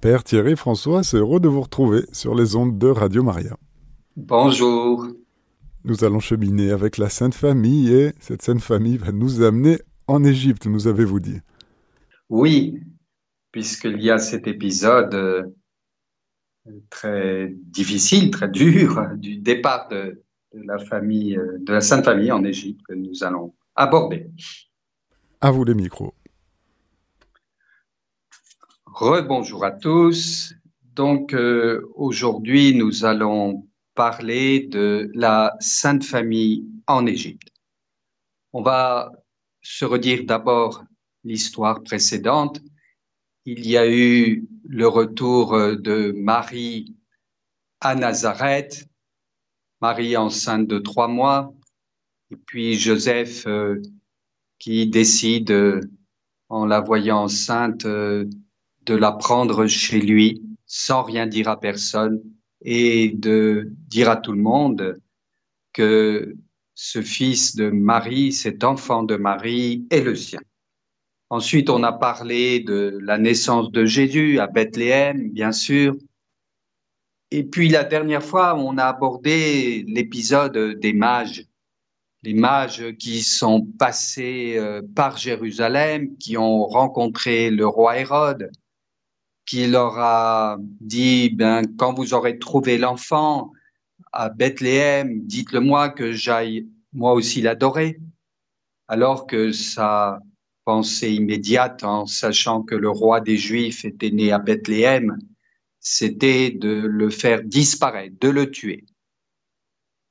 Père 0.00 0.22
Thierry 0.22 0.54
François, 0.54 1.02
c'est 1.02 1.16
heureux 1.16 1.40
de 1.40 1.48
vous 1.48 1.60
retrouver 1.60 2.02
sur 2.12 2.36
les 2.36 2.54
ondes 2.54 2.78
de 2.78 2.86
Radio 2.86 3.24
Maria. 3.24 3.56
Bonjour. 4.16 5.08
Nous 5.84 6.04
allons 6.04 6.20
cheminer 6.20 6.70
avec 6.70 6.98
la 6.98 7.08
Sainte 7.08 7.34
Famille 7.34 7.92
et 7.92 8.12
cette 8.20 8.42
Sainte 8.42 8.60
Famille 8.60 8.96
va 8.96 9.10
nous 9.10 9.42
amener 9.42 9.78
en 10.06 10.22
Égypte, 10.22 10.66
nous 10.66 10.86
avez-vous 10.86 11.18
dit? 11.18 11.40
Oui, 12.28 12.78
puisqu'il 13.50 14.00
y 14.00 14.10
a 14.10 14.18
cet 14.18 14.46
épisode 14.46 15.14
euh, 15.14 15.42
très 16.90 17.52
difficile, 17.64 18.30
très 18.30 18.48
dur 18.48 19.04
du 19.16 19.38
départ 19.38 19.88
de, 19.88 20.22
la 20.52 20.78
famille, 20.78 21.36
euh, 21.36 21.58
de 21.58 21.72
la 21.72 21.80
Sainte 21.80 22.04
Famille 22.04 22.30
en 22.30 22.44
Égypte 22.44 22.82
que 22.88 22.94
nous 22.94 23.24
allons 23.24 23.52
aborder. 23.74 24.30
À 25.40 25.50
vous 25.50 25.64
les 25.64 25.74
micros. 25.74 26.14
Rebonjour 29.00 29.64
à 29.64 29.70
tous. 29.70 30.54
Donc 30.82 31.32
euh, 31.32 31.88
aujourd'hui, 31.94 32.74
nous 32.74 33.04
allons 33.04 33.68
parler 33.94 34.66
de 34.66 35.08
la 35.14 35.54
Sainte 35.60 36.02
Famille 36.02 36.66
en 36.88 37.06
Égypte. 37.06 37.52
On 38.52 38.60
va 38.60 39.12
se 39.62 39.84
redire 39.84 40.24
d'abord 40.24 40.82
l'histoire 41.22 41.84
précédente. 41.84 42.60
Il 43.44 43.68
y 43.68 43.76
a 43.76 43.88
eu 43.88 44.48
le 44.64 44.88
retour 44.88 45.52
de 45.52 46.10
Marie 46.16 46.96
à 47.80 47.94
Nazareth, 47.94 48.88
Marie 49.80 50.16
enceinte 50.16 50.66
de 50.66 50.80
trois 50.80 51.06
mois, 51.06 51.54
et 52.32 52.36
puis 52.36 52.74
Joseph 52.74 53.46
euh, 53.46 53.80
qui 54.58 54.88
décide, 54.88 55.88
en 56.48 56.66
la 56.66 56.80
voyant 56.80 57.22
enceinte, 57.22 57.84
euh, 57.84 58.28
de 58.88 58.94
la 58.94 59.12
prendre 59.12 59.66
chez 59.66 60.00
lui 60.00 60.42
sans 60.64 61.02
rien 61.02 61.26
dire 61.26 61.48
à 61.48 61.60
personne 61.60 62.22
et 62.62 63.10
de 63.10 63.70
dire 63.86 64.08
à 64.08 64.16
tout 64.16 64.32
le 64.32 64.40
monde 64.40 64.96
que 65.74 66.34
ce 66.74 67.02
fils 67.02 67.54
de 67.54 67.68
Marie, 67.68 68.32
cet 68.32 68.64
enfant 68.64 69.02
de 69.02 69.16
Marie 69.16 69.86
est 69.90 70.00
le 70.00 70.16
sien. 70.16 70.40
Ensuite, 71.28 71.68
on 71.68 71.82
a 71.82 71.92
parlé 71.92 72.60
de 72.60 72.98
la 73.02 73.18
naissance 73.18 73.70
de 73.70 73.84
Jésus 73.84 74.40
à 74.40 74.46
Bethléem, 74.46 75.30
bien 75.32 75.52
sûr. 75.52 75.94
Et 77.30 77.44
puis 77.44 77.68
la 77.68 77.84
dernière 77.84 78.24
fois, 78.24 78.56
on 78.56 78.78
a 78.78 78.84
abordé 78.84 79.84
l'épisode 79.86 80.78
des 80.80 80.94
mages, 80.94 81.44
les 82.22 82.32
mages 82.32 82.96
qui 82.98 83.22
sont 83.22 83.66
passés 83.78 84.54
euh, 84.56 84.80
par 84.96 85.18
Jérusalem, 85.18 86.16
qui 86.16 86.38
ont 86.38 86.64
rencontré 86.64 87.50
le 87.50 87.66
roi 87.66 87.98
Hérode, 87.98 88.50
qui 89.48 89.66
leur 89.66 89.98
a 89.98 90.58
dit, 90.60 91.30
ben, 91.30 91.62
quand 91.78 91.94
vous 91.94 92.12
aurez 92.12 92.38
trouvé 92.38 92.76
l'enfant 92.76 93.50
à 94.12 94.28
Bethléem, 94.28 95.22
dites-le 95.24 95.60
moi 95.60 95.88
que 95.88 96.12
j'aille 96.12 96.68
moi 96.92 97.14
aussi 97.14 97.40
l'adorer. 97.40 97.98
Alors 98.88 99.26
que 99.26 99.52
sa 99.52 100.20
pensée 100.64 101.12
immédiate, 101.12 101.82
en 101.82 102.04
sachant 102.04 102.62
que 102.62 102.74
le 102.74 102.90
roi 102.90 103.22
des 103.22 103.38
Juifs 103.38 103.86
était 103.86 104.10
né 104.10 104.32
à 104.32 104.38
Bethléem, 104.38 105.16
c'était 105.80 106.50
de 106.50 106.68
le 106.86 107.08
faire 107.08 107.42
disparaître, 107.42 108.16
de 108.20 108.28
le 108.28 108.50
tuer. 108.50 108.84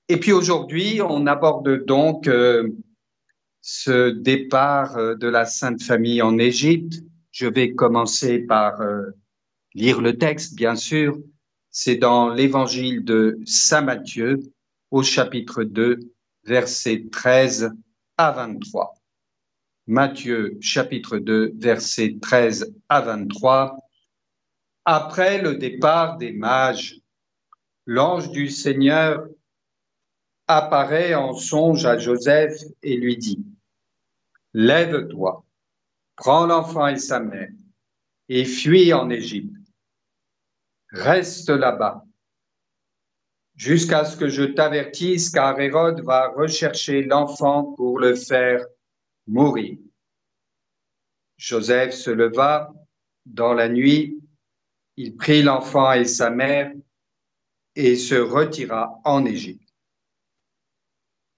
Et 0.10 0.18
puis 0.18 0.32
aujourd'hui, 0.32 1.00
on 1.08 1.28
aborde 1.28 1.86
donc 1.86 2.28
euh, 2.28 2.70
ce 3.62 4.10
départ 4.10 4.98
euh, 4.98 5.14
de 5.14 5.28
la 5.28 5.46
Sainte 5.46 5.84
Famille 5.84 6.24
en 6.24 6.40
Égypte. 6.40 7.04
Je 7.32 7.46
vais 7.46 7.74
commencer 7.74 8.40
par 8.40 8.82
euh, 8.82 9.12
lire 9.78 10.02
le 10.02 10.18
texte, 10.18 10.56
bien 10.56 10.76
sûr. 10.76 11.20
C'est 11.70 11.98
dans 11.98 12.30
l'évangile 12.30 13.06
de 13.06 13.40
Saint 13.46 13.82
Matthieu 13.82 14.40
au 14.90 15.04
chapitre 15.04 15.64
2, 15.64 16.00
versets 16.46 17.06
13 17.12 17.70
à 18.18 18.32
23. 18.32 18.96
Matthieu 19.86 20.58
chapitre 20.62 21.20
2, 21.20 21.54
versets 21.58 22.18
13 22.20 22.74
à 22.90 23.02
23. 23.02 23.78
Après 24.86 25.40
le 25.44 25.58
départ 25.58 26.18
des 26.18 26.32
mages, 26.32 27.00
l'ange 27.86 28.32
du 28.32 28.50
Seigneur 28.50 29.28
apparaît 30.48 31.14
en 31.14 31.34
songe 31.34 31.86
à 31.86 32.00
Joseph 32.00 32.64
et 32.82 32.98
lui 32.98 33.16
dit, 33.16 33.46
Lève-toi, 34.56 35.46
prends 36.16 36.48
l'enfant 36.48 36.88
et 36.88 36.98
sa 36.98 37.20
mère, 37.20 37.52
et 38.28 38.44
fuis 38.44 38.92
en 38.92 39.12
Égypte 39.12 39.67
reste 40.92 41.50
là-bas 41.50 42.04
jusqu'à 43.58 44.06
ce 44.06 44.16
que 44.16 44.30
je 44.30 44.44
t'avertisse, 44.44 45.30
car 45.30 45.60
Hérode 45.60 46.02
va 46.02 46.30
rechercher 46.30 47.04
l'enfant 47.04 47.74
pour 47.74 48.00
le 48.00 48.16
faire 48.16 48.66
mourir. 49.26 49.78
Joseph 51.38 51.94
se 51.94 52.12
leva 52.12 52.72
dans 53.26 53.54
la 53.54 53.68
nuit, 53.68 54.20
il 54.96 55.16
prit 55.16 55.44
l'enfant 55.44 55.92
et 55.92 56.06
sa 56.06 56.30
mère 56.30 56.72
et 57.76 57.96
se 57.96 58.16
retira 58.16 59.00
en 59.04 59.26
Égypte, 59.26 59.70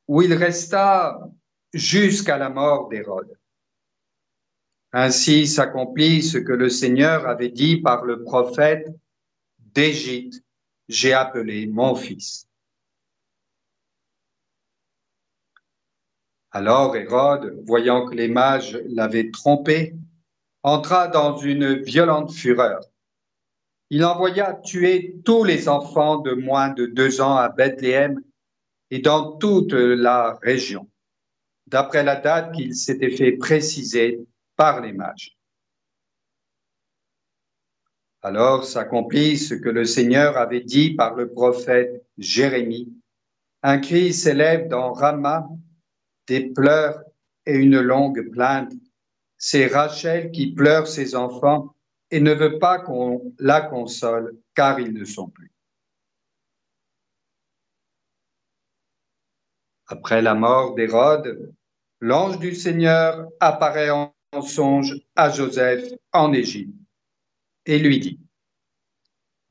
où 0.07 0.21
il 0.21 0.33
resta 0.33 1.19
jusqu'à 1.73 2.37
la 2.37 2.49
mort 2.49 2.87
d'Hérode. 2.89 3.37
Ainsi 4.91 5.47
s'accomplit 5.47 6.23
ce 6.23 6.37
que 6.37 6.53
le 6.53 6.69
Seigneur 6.69 7.27
avait 7.27 7.49
dit 7.49 7.77
par 7.77 8.05
le 8.05 8.23
prophète 8.23 8.87
d'Égypte, 9.73 10.43
j'ai 10.87 11.13
appelé 11.13 11.67
mon 11.67 11.95
fils. 11.95 12.47
Alors 16.51 16.95
Hérode, 16.95 17.61
voyant 17.65 18.05
que 18.07 18.15
les 18.15 18.27
mages 18.27 18.79
l'avaient 18.87 19.29
trompé, 19.29 19.95
entra 20.63 21.07
dans 21.07 21.37
une 21.37 21.81
violente 21.81 22.31
fureur. 22.33 22.81
Il 23.91 24.03
envoya 24.03 24.53
tuer 24.53 25.15
tous 25.25 25.43
les 25.43 25.69
enfants 25.69 26.17
de 26.17 26.33
moins 26.33 26.69
de 26.69 26.85
deux 26.85 27.21
ans 27.21 27.35
à 27.35 27.49
Bethléem 27.49 28.19
et 28.91 28.99
dans 28.99 29.37
toute 29.37 29.73
la 29.73 30.39
région, 30.41 30.89
d'après 31.67 32.03
la 32.03 32.15
date 32.15 32.53
qu'il 32.53 32.75
s'était 32.75 33.11
fait 33.11 33.33
préciser 33.33 34.19
par 34.55 34.81
les 34.81 34.93
mages. 34.93 35.38
Alors 38.21 38.65
s'accomplit 38.65 39.37
ce 39.37 39.53
que 39.53 39.69
le 39.69 39.85
Seigneur 39.85 40.37
avait 40.37 40.59
dit 40.61 40.93
par 40.93 41.15
le 41.15 41.31
prophète 41.31 42.05
Jérémie. 42.17 42.93
Un 43.63 43.79
cri 43.79 44.13
s'élève 44.13 44.67
dans 44.67 44.91
Rama, 44.91 45.47
des 46.27 46.49
pleurs 46.49 47.01
et 47.45 47.55
une 47.55 47.79
longue 47.79 48.29
plainte. 48.31 48.73
C'est 49.37 49.67
Rachel 49.67 50.31
qui 50.31 50.53
pleure 50.53 50.87
ses 50.87 51.15
enfants 51.15 51.73
et 52.11 52.19
ne 52.19 52.33
veut 52.33 52.59
pas 52.59 52.79
qu'on 52.79 53.33
la 53.39 53.61
console 53.61 54.35
car 54.53 54.81
ils 54.81 54.93
ne 54.93 55.05
sont 55.05 55.29
plus. 55.29 55.53
Après 59.87 60.21
la 60.21 60.35
mort 60.35 60.75
d'Hérode, 60.75 61.53
l'ange 62.01 62.37
du 62.37 62.53
Seigneur 62.53 63.29
apparaît 63.39 63.91
en 63.91 64.13
songe 64.41 64.95
à 65.15 65.29
Joseph 65.29 65.93
en 66.11 66.33
Égypte 66.33 66.78
et 67.69 67.77
lui 67.77 67.99
dit, 67.99 68.19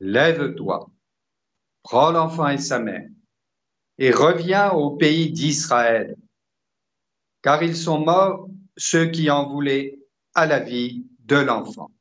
Lève-toi, 0.01 0.91
prends 1.83 2.11
l'enfant 2.11 2.49
et 2.49 2.57
sa 2.57 2.79
mère, 2.79 3.09
et 3.97 4.11
reviens 4.11 4.71
au 4.71 4.97
pays 4.97 5.31
d'Israël, 5.31 6.17
car 7.41 7.63
ils 7.63 7.77
sont 7.77 7.99
morts 7.99 8.49
ceux 8.75 9.09
qui 9.09 9.29
en 9.29 9.47
voulaient 9.47 9.97
à 10.33 10.45
la 10.45 10.59
vie 10.59 11.07
de 11.19 11.37
l'enfant. 11.37 11.91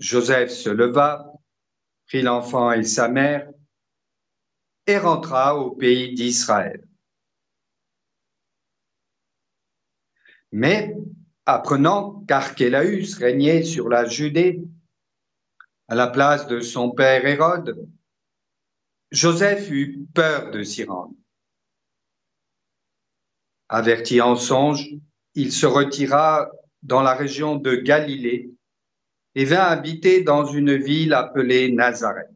Joseph 0.00 0.50
se 0.50 0.70
leva, 0.70 1.34
prit 2.06 2.22
l'enfant 2.22 2.72
et 2.72 2.84
sa 2.84 3.08
mère, 3.08 3.50
et 4.86 4.96
rentra 4.96 5.56
au 5.56 5.72
pays 5.72 6.14
d'Israël. 6.14 6.86
Mais 10.52 10.94
apprenant 11.46 12.24
qu'Archélaüs 12.26 13.16
régnait 13.18 13.62
sur 13.62 13.88
la 13.88 14.06
Judée 14.06 14.62
à 15.88 15.94
la 15.94 16.06
place 16.06 16.46
de 16.46 16.60
son 16.60 16.90
père 16.90 17.26
Hérode, 17.26 17.88
Joseph 19.10 19.70
eut 19.70 20.06
peur 20.14 20.50
de 20.50 20.62
s'y 20.62 20.84
rendre. 20.84 21.14
Averti 23.68 24.20
en 24.20 24.36
songe, 24.36 24.88
il 25.34 25.52
se 25.52 25.66
retira 25.66 26.50
dans 26.82 27.02
la 27.02 27.14
région 27.14 27.56
de 27.56 27.74
Galilée 27.76 28.50
et 29.34 29.44
vint 29.44 29.64
habiter 29.64 30.22
dans 30.22 30.46
une 30.46 30.76
ville 30.76 31.12
appelée 31.12 31.72
Nazareth. 31.72 32.30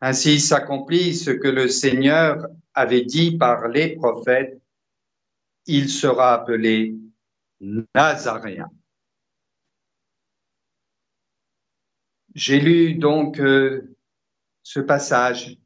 Ainsi 0.00 0.40
s'accomplit 0.40 1.14
ce 1.14 1.30
que 1.30 1.48
le 1.48 1.68
Seigneur 1.68 2.46
avait 2.74 3.04
dit 3.04 3.36
par 3.36 3.68
les 3.68 3.96
prophètes, 3.96 4.60
il 5.66 5.88
sera 5.88 6.34
appelé 6.34 6.94
Nazaréen. 7.60 8.68
J'ai 12.34 12.60
lu 12.60 12.94
donc 12.94 13.40
euh, 13.40 13.96
ce 14.62 14.80
passage, 14.80 15.56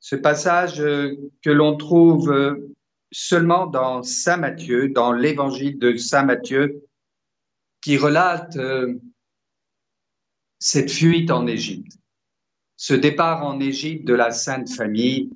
ce 0.00 0.16
passage 0.16 0.80
euh, 0.80 1.14
que 1.42 1.50
l'on 1.50 1.76
trouve 1.76 2.32
euh, 2.32 2.74
seulement 3.12 3.66
dans 3.66 4.02
Saint 4.02 4.38
Matthieu, 4.38 4.88
dans 4.88 5.12
l'évangile 5.12 5.78
de 5.78 5.96
Saint 5.96 6.24
Matthieu, 6.24 6.84
qui 7.80 7.96
relate 7.96 8.58
cette 10.58 10.90
fuite 10.90 11.30
en 11.30 11.46
Égypte, 11.46 11.96
ce 12.76 12.92
départ 12.92 13.42
en 13.46 13.58
Égypte 13.58 14.06
de 14.06 14.12
la 14.12 14.30
Sainte 14.32 14.68
Famille 14.68 15.30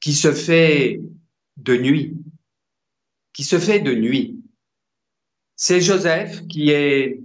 qui 0.00 0.12
se 0.12 0.32
fait 0.32 1.00
de 1.56 1.76
nuit, 1.76 2.16
qui 3.32 3.44
se 3.44 3.58
fait 3.58 3.80
de 3.80 3.94
nuit. 3.94 4.39
C'est 5.62 5.82
Joseph 5.82 6.46
qui 6.46 6.70
est 6.70 7.20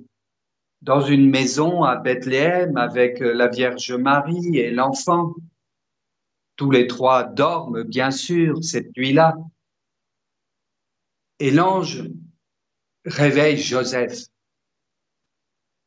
dans 0.82 1.00
une 1.00 1.30
maison 1.30 1.84
à 1.84 1.96
Bethléem 1.96 2.76
avec 2.76 3.22
la 3.22 3.48
Vierge 3.48 3.94
Marie 3.94 4.58
et 4.58 4.72
l'enfant. 4.72 5.36
Tous 6.58 6.70
les 6.70 6.86
trois 6.86 7.24
dorment, 7.24 7.84
bien 7.84 8.12
sûr, 8.12 8.62
cette 8.62 8.94
nuit-là. 8.98 9.36
Et 11.40 11.50
l'ange 11.50 12.04
réveille 13.06 13.56
Joseph. 13.56 14.24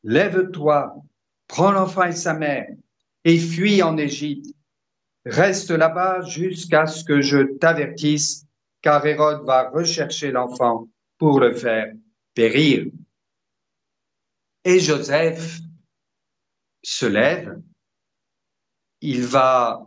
Lève-toi, 0.01 0.95
prends 1.45 1.71
l'enfant 1.71 2.05
et 2.05 2.13
sa 2.13 2.33
mère 2.33 2.67
et 3.25 3.37
fuis 3.37 3.83
en 3.83 3.95
Égypte. 3.95 4.55
Reste 5.23 5.69
là-bas 5.69 6.21
jusqu'à 6.21 6.87
ce 6.87 7.03
que 7.03 7.21
je 7.21 7.57
t'avertisse, 7.59 8.47
car 8.81 9.05
Hérode 9.05 9.45
va 9.45 9.69
rechercher 9.69 10.31
l'enfant 10.31 10.87
pour 11.19 11.39
le 11.39 11.53
faire 11.53 11.93
périr. 12.39 12.89
Et 14.63 14.79
Joseph 14.79 15.59
se 16.81 17.05
lève, 17.05 17.61
il 19.01 19.25
va 19.25 19.85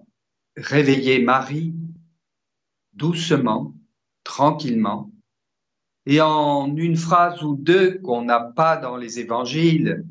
réveiller 0.55 1.23
Marie 1.23 1.73
doucement, 2.93 3.75
tranquillement, 4.23 5.11
et 6.05 6.21
en 6.21 6.77
une 6.77 6.99
phrase 6.99 7.43
ou 7.43 7.57
deux 7.57 7.99
qu'on 8.01 8.23
n'a 8.23 8.41
pas 8.41 8.77
dans 8.77 8.99
les 8.99 9.19
évangiles, 9.19 10.05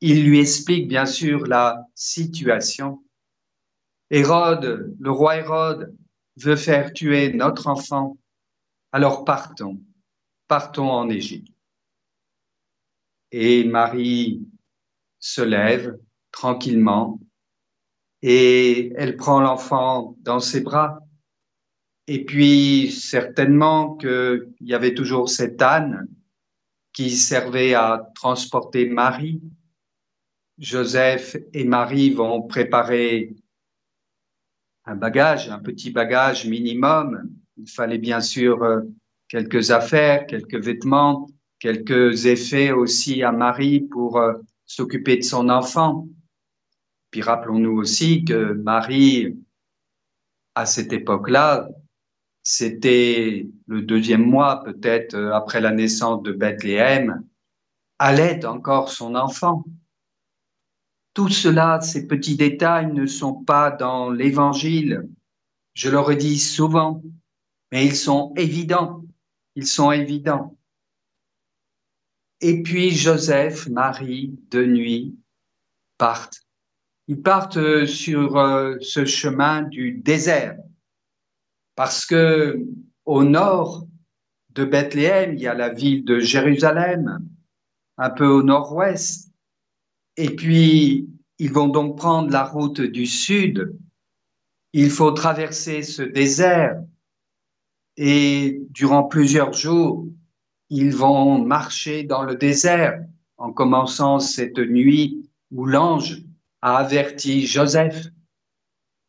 il 0.00 0.24
lui 0.24 0.38
explique 0.38 0.86
bien 0.86 1.04
sûr 1.04 1.48
la 1.48 1.84
situation. 1.96 3.02
Hérode, 4.10 4.94
le 5.00 5.10
roi 5.10 5.38
Hérode, 5.38 5.92
veut 6.36 6.54
faire 6.54 6.92
tuer 6.92 7.32
notre 7.32 7.66
enfant. 7.66 8.16
Alors 8.92 9.24
partons, 9.24 9.80
partons 10.50 10.90
en 10.90 11.08
Égypte. 11.08 11.54
Et 13.30 13.62
Marie 13.62 14.42
se 15.20 15.42
lève 15.42 15.96
tranquillement 16.32 17.20
et 18.20 18.92
elle 18.96 19.16
prend 19.16 19.40
l'enfant 19.40 20.16
dans 20.18 20.40
ses 20.40 20.62
bras. 20.62 20.98
Et 22.08 22.24
puis, 22.24 22.90
certainement 22.90 23.94
qu'il 23.94 24.52
y 24.62 24.74
avait 24.74 24.94
toujours 24.94 25.28
cette 25.28 25.62
âne 25.62 26.08
qui 26.92 27.10
servait 27.10 27.74
à 27.74 28.10
transporter 28.16 28.88
Marie. 28.88 29.40
Joseph 30.58 31.36
et 31.52 31.62
Marie 31.62 32.10
vont 32.10 32.42
préparer 32.42 33.36
un 34.84 34.96
bagage, 34.96 35.48
un 35.48 35.60
petit 35.60 35.92
bagage 35.92 36.44
minimum. 36.44 37.30
Il 37.56 37.70
fallait 37.70 37.98
bien 37.98 38.20
sûr 38.20 38.64
euh, 38.64 38.80
quelques 39.30 39.70
affaires, 39.70 40.26
quelques 40.26 40.62
vêtements, 40.62 41.30
quelques 41.60 42.26
effets 42.26 42.72
aussi 42.72 43.22
à 43.22 43.30
Marie 43.30 43.80
pour 43.80 44.18
euh, 44.18 44.34
s'occuper 44.66 45.16
de 45.16 45.22
son 45.22 45.48
enfant. 45.48 46.08
Puis 47.12 47.22
rappelons-nous 47.22 47.76
aussi 47.78 48.24
que 48.24 48.52
Marie, 48.54 49.38
à 50.56 50.66
cette 50.66 50.92
époque-là, 50.92 51.68
c'était 52.42 53.46
le 53.66 53.82
deuxième 53.82 54.24
mois 54.24 54.64
peut-être 54.64 55.14
euh, 55.14 55.32
après 55.32 55.60
la 55.60 55.70
naissance 55.70 56.22
de 56.24 56.32
Bethléem, 56.32 57.24
allait 58.00 58.44
encore 58.44 58.90
son 58.90 59.14
enfant. 59.14 59.64
Tout 61.14 61.28
cela, 61.28 61.80
ces 61.80 62.08
petits 62.08 62.36
détails 62.36 62.92
ne 62.92 63.06
sont 63.06 63.44
pas 63.44 63.70
dans 63.70 64.10
l'évangile. 64.10 65.08
Je 65.74 65.88
le 65.88 66.00
redis 66.00 66.38
souvent, 66.40 67.02
mais 67.70 67.86
ils 67.86 67.96
sont 67.96 68.32
évidents. 68.36 69.04
Ils 69.56 69.66
sont 69.66 69.92
évidents. 69.92 70.56
Et 72.40 72.62
puis 72.62 72.90
Joseph, 72.90 73.68
Marie, 73.68 74.38
de 74.50 74.64
nuit, 74.64 75.18
partent. 75.98 76.40
Ils 77.08 77.20
partent 77.20 77.84
sur 77.86 78.36
euh, 78.36 78.76
ce 78.80 79.04
chemin 79.04 79.62
du 79.62 79.92
désert, 79.92 80.56
parce 81.74 82.06
que 82.06 82.58
au 83.04 83.24
nord 83.24 83.86
de 84.50 84.64
Bethléem, 84.64 85.34
il 85.34 85.40
y 85.40 85.46
a 85.46 85.54
la 85.54 85.68
ville 85.68 86.04
de 86.04 86.18
Jérusalem, 86.18 87.20
un 87.98 88.10
peu 88.10 88.26
au 88.26 88.42
nord-ouest. 88.42 89.30
Et 90.16 90.30
puis, 90.30 91.08
ils 91.38 91.52
vont 91.52 91.68
donc 91.68 91.98
prendre 91.98 92.30
la 92.30 92.44
route 92.44 92.80
du 92.80 93.06
sud. 93.06 93.76
Il 94.72 94.90
faut 94.90 95.10
traverser 95.12 95.82
ce 95.82 96.02
désert. 96.02 96.82
Et 98.02 98.62
durant 98.70 99.04
plusieurs 99.04 99.52
jours, 99.52 100.06
ils 100.70 100.96
vont 100.96 101.44
marcher 101.44 102.02
dans 102.02 102.22
le 102.22 102.34
désert 102.34 102.98
en 103.36 103.52
commençant 103.52 104.20
cette 104.20 104.56
nuit 104.56 105.30
où 105.50 105.66
l'ange 105.66 106.22
a 106.62 106.78
averti 106.78 107.46
Joseph. 107.46 108.06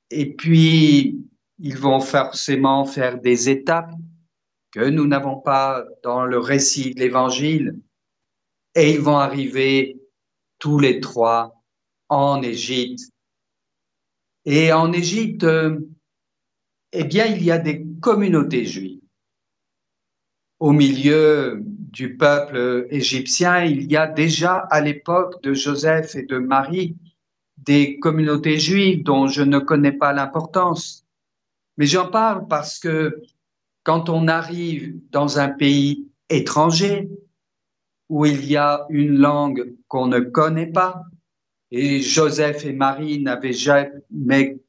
Et 0.10 0.34
puis, 0.34 1.26
ils 1.58 1.78
vont 1.78 2.02
forcément 2.02 2.84
faire 2.84 3.22
des 3.22 3.50
étapes 3.50 3.94
que 4.72 4.90
nous 4.90 5.08
n'avons 5.08 5.40
pas 5.40 5.86
dans 6.04 6.26
le 6.26 6.40
récit 6.40 6.94
de 6.94 7.00
l'Évangile. 7.00 7.80
Et 8.76 8.92
ils 8.92 9.00
vont 9.00 9.20
arriver 9.20 10.02
tous 10.60 10.80
les 10.80 11.00
trois 11.00 11.64
en 12.10 12.42
Égypte. 12.42 13.10
Et 14.44 14.74
en 14.74 14.92
Égypte, 14.92 15.48
eh 16.92 17.04
bien, 17.06 17.28
il 17.28 17.42
y 17.42 17.52
a 17.52 17.58
des 17.58 17.86
communautés 18.02 18.66
juives 18.66 19.02
au 20.62 20.74
milieu 20.74 21.60
du 21.66 22.18
peuple 22.18 22.86
égyptien, 22.92 23.64
il 23.64 23.92
y 23.92 23.98
a 23.98 24.06
déjà 24.06 24.58
à 24.58 24.80
l'époque 24.80 25.42
de 25.42 25.56
Joseph 25.56 26.16
et 26.16 26.22
de 26.22 26.38
Marie 26.38 26.96
des 27.58 27.98
communautés 27.98 28.60
juives 28.60 29.04
dont 29.04 29.26
je 29.26 29.42
ne 29.42 29.58
connais 29.58 29.92
pas 29.92 30.14
l'importance. 30.14 31.08
Mais 31.78 31.88
j'en 31.88 32.12
parle 32.12 32.48
parce 32.48 32.78
que 32.78 33.24
quand 33.84 34.08
on 34.08 34.28
arrive 34.28 34.94
dans 35.10 35.40
un 35.40 35.50
pays 35.50 36.08
étranger 36.30 37.10
où 38.10 38.28
il 38.28 38.46
y 38.46 38.56
a 38.56 38.86
une 38.90 39.18
langue 39.18 39.74
qu'on 39.88 40.06
ne 40.06 40.20
connaît 40.20 40.72
pas, 40.72 41.02
et 41.72 42.02
Joseph 42.02 42.66
et 42.66 42.74
Marie 42.74 43.20
n'avaient 43.20 43.52
jamais 43.54 44.60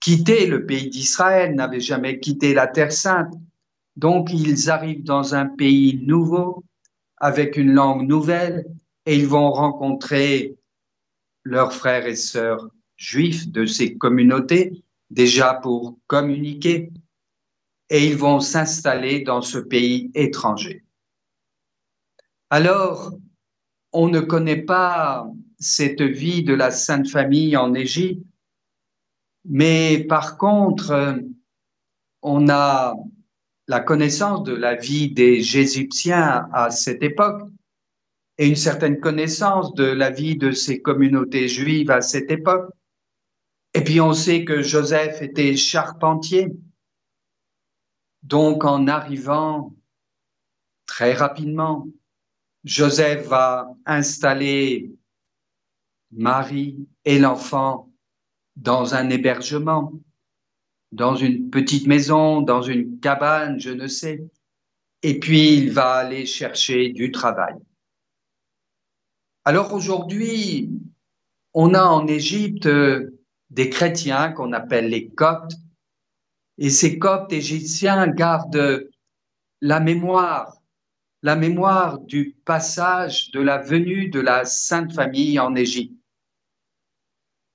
quitté 0.00 0.46
le 0.46 0.66
pays 0.66 0.88
d'Israël, 0.88 1.54
n'avaient 1.54 1.80
jamais 1.80 2.18
quitté 2.18 2.54
la 2.54 2.66
Terre 2.66 2.92
sainte, 2.92 3.34
donc, 3.96 4.30
ils 4.32 4.70
arrivent 4.70 5.04
dans 5.04 5.34
un 5.34 5.46
pays 5.46 6.00
nouveau, 6.02 6.64
avec 7.18 7.56
une 7.56 7.72
langue 7.72 8.08
nouvelle, 8.08 8.64
et 9.04 9.16
ils 9.16 9.26
vont 9.26 9.50
rencontrer 9.50 10.56
leurs 11.42 11.72
frères 11.72 12.06
et 12.06 12.16
sœurs 12.16 12.70
juifs 12.96 13.48
de 13.48 13.66
ces 13.66 13.96
communautés, 13.96 14.82
déjà 15.10 15.54
pour 15.54 15.98
communiquer, 16.06 16.92
et 17.90 18.06
ils 18.06 18.16
vont 18.16 18.40
s'installer 18.40 19.20
dans 19.20 19.42
ce 19.42 19.58
pays 19.58 20.10
étranger. 20.14 20.84
Alors, 22.48 23.12
on 23.92 24.08
ne 24.08 24.20
connaît 24.20 24.62
pas 24.62 25.26
cette 25.58 26.02
vie 26.02 26.42
de 26.42 26.54
la 26.54 26.70
Sainte 26.70 27.08
Famille 27.08 27.56
en 27.56 27.74
Égypte, 27.74 28.24
mais 29.44 30.04
par 30.08 30.36
contre, 30.36 31.18
on 32.22 32.48
a 32.48 32.94
la 33.66 33.80
connaissance 33.80 34.42
de 34.42 34.52
la 34.52 34.74
vie 34.74 35.10
des 35.10 35.56
Égyptiens 35.56 36.48
à 36.52 36.70
cette 36.70 37.02
époque 37.02 37.42
et 38.38 38.48
une 38.48 38.56
certaine 38.56 39.00
connaissance 39.00 39.74
de 39.74 39.84
la 39.84 40.10
vie 40.10 40.36
de 40.36 40.50
ces 40.50 40.80
communautés 40.80 41.46
juives 41.46 41.90
à 41.90 42.00
cette 42.00 42.30
époque. 42.30 42.72
Et 43.74 43.84
puis 43.84 44.00
on 44.00 44.12
sait 44.12 44.44
que 44.44 44.62
Joseph 44.62 45.22
était 45.22 45.56
charpentier. 45.56 46.48
Donc 48.22 48.64
en 48.64 48.88
arrivant 48.88 49.74
très 50.86 51.12
rapidement, 51.12 51.86
Joseph 52.64 53.26
va 53.28 53.68
installer 53.86 54.90
Marie 56.10 56.88
et 57.04 57.18
l'enfant 57.18 57.89
dans 58.56 58.94
un 58.94 59.10
hébergement 59.10 59.92
dans 60.92 61.14
une 61.14 61.50
petite 61.50 61.86
maison, 61.86 62.40
dans 62.40 62.62
une 62.62 62.98
cabane, 63.00 63.60
je 63.60 63.70
ne 63.70 63.86
sais. 63.86 64.24
Et 65.02 65.18
puis 65.18 65.54
il 65.54 65.72
va 65.72 65.92
aller 65.92 66.26
chercher 66.26 66.90
du 66.90 67.10
travail. 67.10 67.54
Alors 69.44 69.72
aujourd'hui, 69.72 70.70
on 71.54 71.74
a 71.74 71.82
en 71.82 72.06
Égypte 72.06 72.66
euh, 72.66 73.18
des 73.48 73.70
chrétiens 73.70 74.32
qu'on 74.32 74.52
appelle 74.52 74.90
les 74.90 75.08
Coptes, 75.08 75.56
et 76.58 76.70
ces 76.70 76.98
Coptes 76.98 77.32
égyptiens 77.32 78.06
gardent 78.08 78.86
la 79.62 79.80
mémoire, 79.80 80.58
la 81.22 81.34
mémoire 81.34 81.98
du 82.00 82.36
passage 82.44 83.30
de 83.30 83.40
la 83.40 83.58
venue 83.58 84.10
de 84.10 84.20
la 84.20 84.44
Sainte 84.44 84.92
Famille 84.92 85.40
en 85.40 85.54
Égypte. 85.54 85.99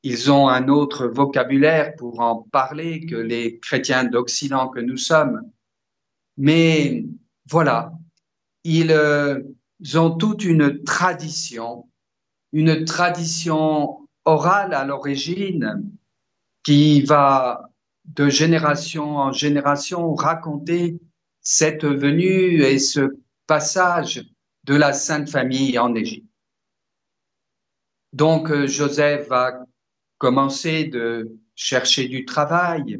Ils 0.08 0.32
ont 0.32 0.48
un 0.50 0.68
autre 0.68 1.08
vocabulaire 1.08 1.96
pour 1.96 2.20
en 2.20 2.44
parler 2.44 3.08
que 3.08 3.16
les 3.16 3.60
chrétiens 3.60 4.04
d'Occident 4.04 4.70
que 4.70 4.80
nous 4.80 4.98
sommes. 4.98 5.42
Mais 6.38 7.08
voilà, 7.50 7.92
ils 8.64 8.92
euh, 8.92 9.42
ont 9.96 10.12
toute 10.12 10.46
une 10.46 10.84
tradition, 10.84 11.90
une 12.52 12.86
tradition 12.86 14.08
orale 14.26 14.76
à 14.76 14.86
l'origine 14.86 15.92
qui 16.64 17.02
va 17.02 17.72
de 18.04 18.30
génération 18.30 19.18
en 19.18 19.32
génération 19.32 20.14
raconter 20.14 21.00
cette 21.42 21.84
venue 21.84 22.62
et 22.62 22.78
ce 22.78 23.18
passage 23.48 24.24
de 24.66 24.76
la 24.76 24.94
Sainte 24.94 25.32
Famille 25.32 25.80
en 25.80 25.96
Égypte. 25.96 26.30
Donc 28.14 28.52
euh, 28.52 28.68
Joseph 28.68 29.28
va 29.30 29.66
commencer 30.18 30.86
de 30.86 31.38
chercher 31.56 32.08
du 32.08 32.26
travail. 32.26 33.00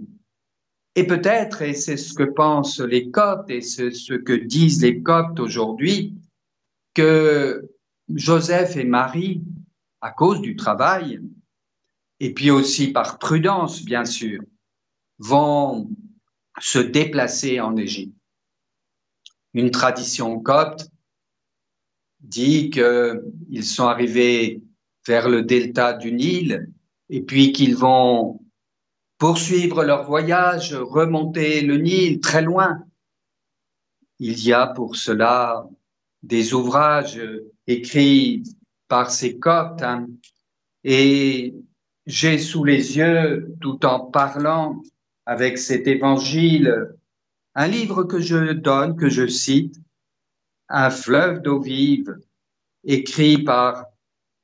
Et 0.96 1.06
peut-être, 1.06 1.62
et 1.62 1.74
c'est 1.74 1.98
ce 1.98 2.14
que 2.14 2.24
pensent 2.24 2.80
les 2.80 3.12
Coptes 3.12 3.50
et 3.50 3.62
c'est 3.62 3.92
ce 3.92 4.14
que 4.14 4.34
disent 4.34 4.82
les 4.82 5.02
Coptes 5.02 5.40
aujourd'hui, 5.40 6.16
que 6.94 7.70
Joseph 8.14 8.78
et 8.78 8.86
Marie, 8.86 9.44
à 10.02 10.12
cause 10.12 10.42
du 10.42 10.56
travail, 10.56 11.20
et 12.20 12.34
puis 12.34 12.52
aussi 12.52 12.92
par 12.92 13.20
prudence, 13.20 13.84
bien 13.84 14.06
sûr, 14.06 14.42
vont 15.18 15.90
se 16.60 16.80
déplacer 16.80 17.60
en 17.60 17.76
Égypte. 17.76 18.16
Une 19.54 19.72
tradition 19.72 20.40
copte 20.40 20.90
dit 22.20 22.70
qu'ils 22.70 23.64
sont 23.64 23.88
arrivés 23.88 24.62
vers 25.08 25.30
le 25.30 25.44
delta 25.44 25.94
du 25.94 26.12
Nil 26.12 26.70
et 27.10 27.22
puis 27.22 27.52
qu'ils 27.52 27.76
vont 27.76 28.40
poursuivre 29.18 29.84
leur 29.84 30.04
voyage, 30.04 30.74
remonter 30.74 31.62
le 31.62 31.78
Nil 31.78 32.20
très 32.20 32.42
loin. 32.42 32.84
Il 34.20 34.44
y 34.44 34.54
a 34.54 34.68
pour 34.68 34.96
cela 34.96 35.68
des 36.24 36.54
ouvrages 36.54 37.22
écrits 37.68 38.44
par 38.88 39.12
ces 39.12 39.38
Coptes 39.38 39.84
hein. 39.84 40.08
et 40.84 41.54
j'ai 42.06 42.38
sous 42.38 42.64
les 42.64 42.98
yeux, 42.98 43.56
tout 43.62 43.84
en 43.86 44.00
parlant 44.00 44.82
avec 45.26 45.58
cet 45.58 45.88
évangile, 45.88 46.96
un 47.56 47.68
livre 47.68 48.04
que 48.04 48.20
je 48.20 48.54
donne, 48.54 48.96
que 48.96 49.10
je 49.10 49.28
cite, 49.28 49.76
Un 50.68 50.90
fleuve 50.90 51.42
d'eau 51.42 51.60
vive, 51.60 52.18
écrit 52.84 53.44
par 53.44 53.86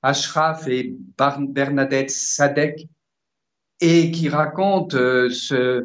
Ashraf 0.01 0.67
et 0.67 0.95
Bernadette 1.17 2.09
Sadek, 2.09 2.87
et 3.79 4.11
qui 4.11 4.29
raconte 4.29 4.93
euh, 4.93 5.29
ce 5.29 5.83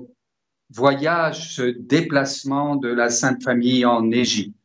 voyage, 0.71 1.55
ce 1.55 1.63
déplacement 1.63 2.77
de 2.77 2.89
la 2.89 3.09
Sainte 3.09 3.43
Famille 3.43 3.85
en 3.85 4.11
Égypte. 4.11 4.57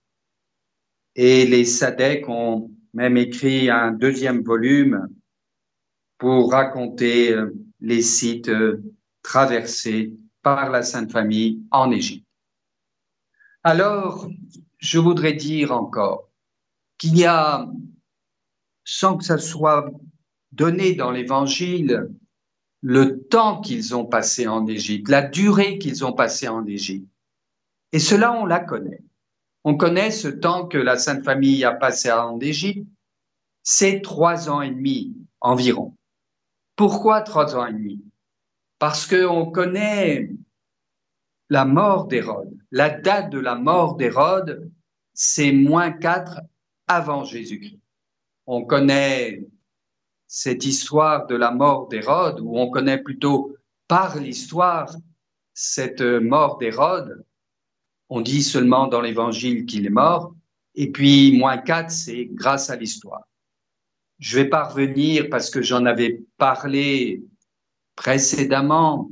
Et 1.15 1.45
les 1.45 1.65
Sadek 1.65 2.27
ont 2.27 2.71
même 2.93 3.17
écrit 3.17 3.69
un 3.69 3.91
deuxième 3.91 4.43
volume 4.43 5.07
pour 6.17 6.51
raconter 6.51 7.33
euh, 7.33 7.53
les 7.79 8.01
sites 8.01 8.49
euh, 8.49 8.83
traversés 9.23 10.13
par 10.41 10.69
la 10.69 10.83
Sainte 10.83 11.11
Famille 11.11 11.61
en 11.71 11.91
Égypte. 11.91 12.25
Alors, 13.63 14.27
je 14.79 14.99
voudrais 14.99 15.33
dire 15.33 15.71
encore 15.71 16.29
qu'il 16.97 17.17
y 17.17 17.25
a 17.25 17.69
sans 18.83 19.17
que 19.17 19.23
ça 19.23 19.37
soit 19.37 19.89
donné 20.51 20.93
dans 20.95 21.11
l'Évangile, 21.11 22.09
le 22.81 23.23
temps 23.23 23.61
qu'ils 23.61 23.95
ont 23.95 24.05
passé 24.05 24.47
en 24.47 24.65
Égypte, 24.67 25.09
la 25.09 25.21
durée 25.21 25.77
qu'ils 25.77 26.03
ont 26.03 26.13
passé 26.13 26.47
en 26.47 26.65
Égypte. 26.65 27.07
Et 27.91 27.99
cela, 27.99 28.33
on 28.33 28.45
la 28.45 28.59
connaît. 28.59 29.03
On 29.63 29.77
connaît 29.77 30.11
ce 30.11 30.27
temps 30.27 30.67
que 30.67 30.77
la 30.77 30.97
Sainte 30.97 31.23
Famille 31.23 31.63
a 31.63 31.73
passé 31.73 32.11
en 32.11 32.39
Égypte. 32.39 32.87
C'est 33.63 34.01
trois 34.01 34.49
ans 34.49 34.61
et 34.61 34.71
demi 34.71 35.15
environ. 35.39 35.95
Pourquoi 36.75 37.21
trois 37.21 37.55
ans 37.55 37.67
et 37.67 37.73
demi? 37.73 38.03
Parce 38.79 39.05
qu'on 39.05 39.51
connaît 39.51 40.31
la 41.49 41.65
mort 41.65 42.07
d'Hérode. 42.07 42.57
La 42.71 42.89
date 42.89 43.29
de 43.29 43.37
la 43.37 43.55
mort 43.55 43.97
d'Hérode, 43.97 44.71
c'est 45.13 45.51
moins 45.51 45.91
quatre 45.91 46.41
avant 46.87 47.23
Jésus-Christ 47.23 47.81
on 48.47 48.65
connaît 48.65 49.43
cette 50.27 50.65
histoire 50.65 51.27
de 51.27 51.35
la 51.35 51.51
mort 51.51 51.87
d'Hérode, 51.89 52.39
ou 52.39 52.57
on 52.57 52.69
connaît 52.69 52.97
plutôt 52.97 53.55
par 53.87 54.17
l'histoire 54.17 54.95
cette 55.53 56.01
mort 56.01 56.57
d'Hérode. 56.57 57.25
On 58.09 58.21
dit 58.21 58.43
seulement 58.43 58.87
dans 58.87 59.01
l'évangile 59.01 59.65
qu'il 59.65 59.85
est 59.85 59.89
mort, 59.89 60.33
et 60.75 60.91
puis 60.91 61.37
moins 61.37 61.57
quatre, 61.57 61.91
c'est 61.91 62.25
grâce 62.31 62.69
à 62.69 62.75
l'histoire. 62.75 63.27
Je 64.19 64.37
vais 64.37 64.49
pas 64.49 64.63
revenir 64.63 65.27
parce 65.29 65.49
que 65.49 65.61
j'en 65.61 65.85
avais 65.85 66.21
parlé 66.37 67.23
précédemment 67.95 69.09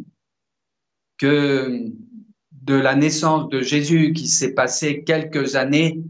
que 1.18 1.92
de 2.52 2.76
la 2.76 2.96
naissance 2.96 3.50
de 3.50 3.62
Jésus 3.62 4.14
qui 4.14 4.28
s'est 4.28 4.54
passé 4.54 5.04
quelques 5.04 5.56
années 5.56 6.02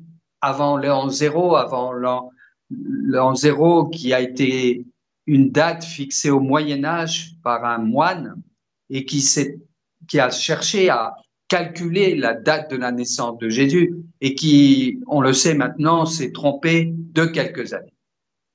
avant 0.42 0.78
l'an 0.78 1.10
zéro, 1.10 1.56
avant 1.56 1.94
l'an 1.94 2.30
l'an 2.70 3.36
zéro 3.36 3.88
qui 3.88 4.14
a 4.14 4.20
été 4.20 4.86
une 5.26 5.52
date 5.52 5.84
fixée 5.84 6.30
au 6.30 6.40
Moyen 6.40 6.84
Âge 6.84 7.36
par 7.44 7.66
un 7.66 7.78
moine 7.78 8.42
et 8.90 9.06
qui, 9.06 9.24
qui 10.08 10.20
a 10.20 10.30
cherché 10.30 10.90
à 10.90 11.16
calculer 11.48 12.16
la 12.16 12.34
date 12.34 12.72
de 12.72 12.78
la 12.78 12.92
naissance 12.92 13.38
de 13.40 13.50
Jésus 13.50 13.96
et 14.22 14.36
qui, 14.36 15.00
on 15.08 15.22
le 15.22 15.34
sait 15.34 15.56
maintenant, 15.56 16.06
s'est 16.06 16.32
trompé 16.32 16.92
de 16.96 17.26
quelques 17.26 17.74
années. 17.74 17.94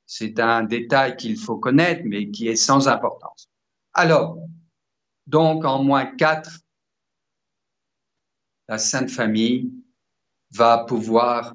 C'est 0.07 0.39
un 0.39 0.63
détail 0.63 1.17
qu'il 1.17 1.37
faut 1.37 1.57
connaître, 1.57 2.03
mais 2.05 2.31
qui 2.31 2.49
est 2.49 2.57
sans 2.57 2.89
importance. 2.89 3.49
Alors, 3.93 4.39
donc 5.27 5.65
en 5.65 5.83
moins 5.83 6.07
quatre, 6.07 6.61
la 8.69 8.79
Sainte 8.79 9.11
Famille 9.11 9.73
va 10.51 10.85
pouvoir 10.85 11.55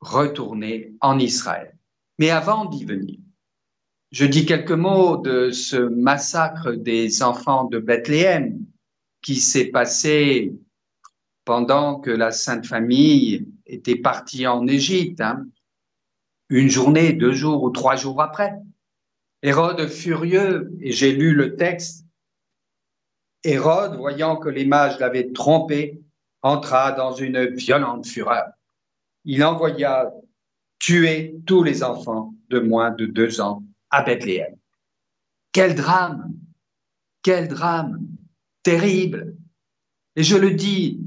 retourner 0.00 0.94
en 1.00 1.18
Israël. 1.18 1.76
Mais 2.18 2.30
avant 2.30 2.64
d'y 2.64 2.84
venir, 2.84 3.18
je 4.10 4.24
dis 4.24 4.46
quelques 4.46 4.70
mots 4.70 5.16
de 5.18 5.50
ce 5.50 5.76
massacre 5.76 6.72
des 6.72 7.22
enfants 7.22 7.64
de 7.64 7.78
Bethléem 7.78 8.58
qui 9.22 9.36
s'est 9.36 9.66
passé 9.66 10.54
pendant 11.44 12.00
que 12.00 12.10
la 12.10 12.30
Sainte 12.30 12.66
Famille 12.66 13.46
était 13.66 13.96
partie 13.96 14.46
en 14.46 14.66
Égypte, 14.66 15.20
hein. 15.20 15.46
une 16.48 16.68
journée, 16.68 17.12
deux 17.12 17.32
jours 17.32 17.62
ou 17.62 17.70
trois 17.70 17.96
jours 17.96 18.20
après. 18.22 18.54
Hérode 19.42 19.86
furieux, 19.86 20.72
et 20.80 20.92
j'ai 20.92 21.12
lu 21.12 21.34
le 21.34 21.56
texte, 21.56 22.04
Hérode, 23.44 23.96
voyant 23.96 24.36
que 24.36 24.48
l'image 24.48 24.98
l'avait 24.98 25.32
trompé, 25.32 26.02
entra 26.42 26.92
dans 26.92 27.12
une 27.12 27.46
violente 27.46 28.06
fureur 28.06 28.46
il 29.28 29.44
envoya 29.44 30.10
tuer 30.78 31.36
tous 31.44 31.62
les 31.62 31.82
enfants 31.82 32.34
de 32.48 32.60
moins 32.60 32.90
de 32.92 33.04
deux 33.04 33.42
ans 33.42 33.62
à 33.90 34.02
Bethléem. 34.02 34.56
Quel 35.52 35.74
drame, 35.74 36.32
quel 37.22 37.46
drame, 37.46 38.00
terrible. 38.62 39.36
Et 40.16 40.22
je 40.22 40.34
le 40.34 40.52
dis 40.52 41.02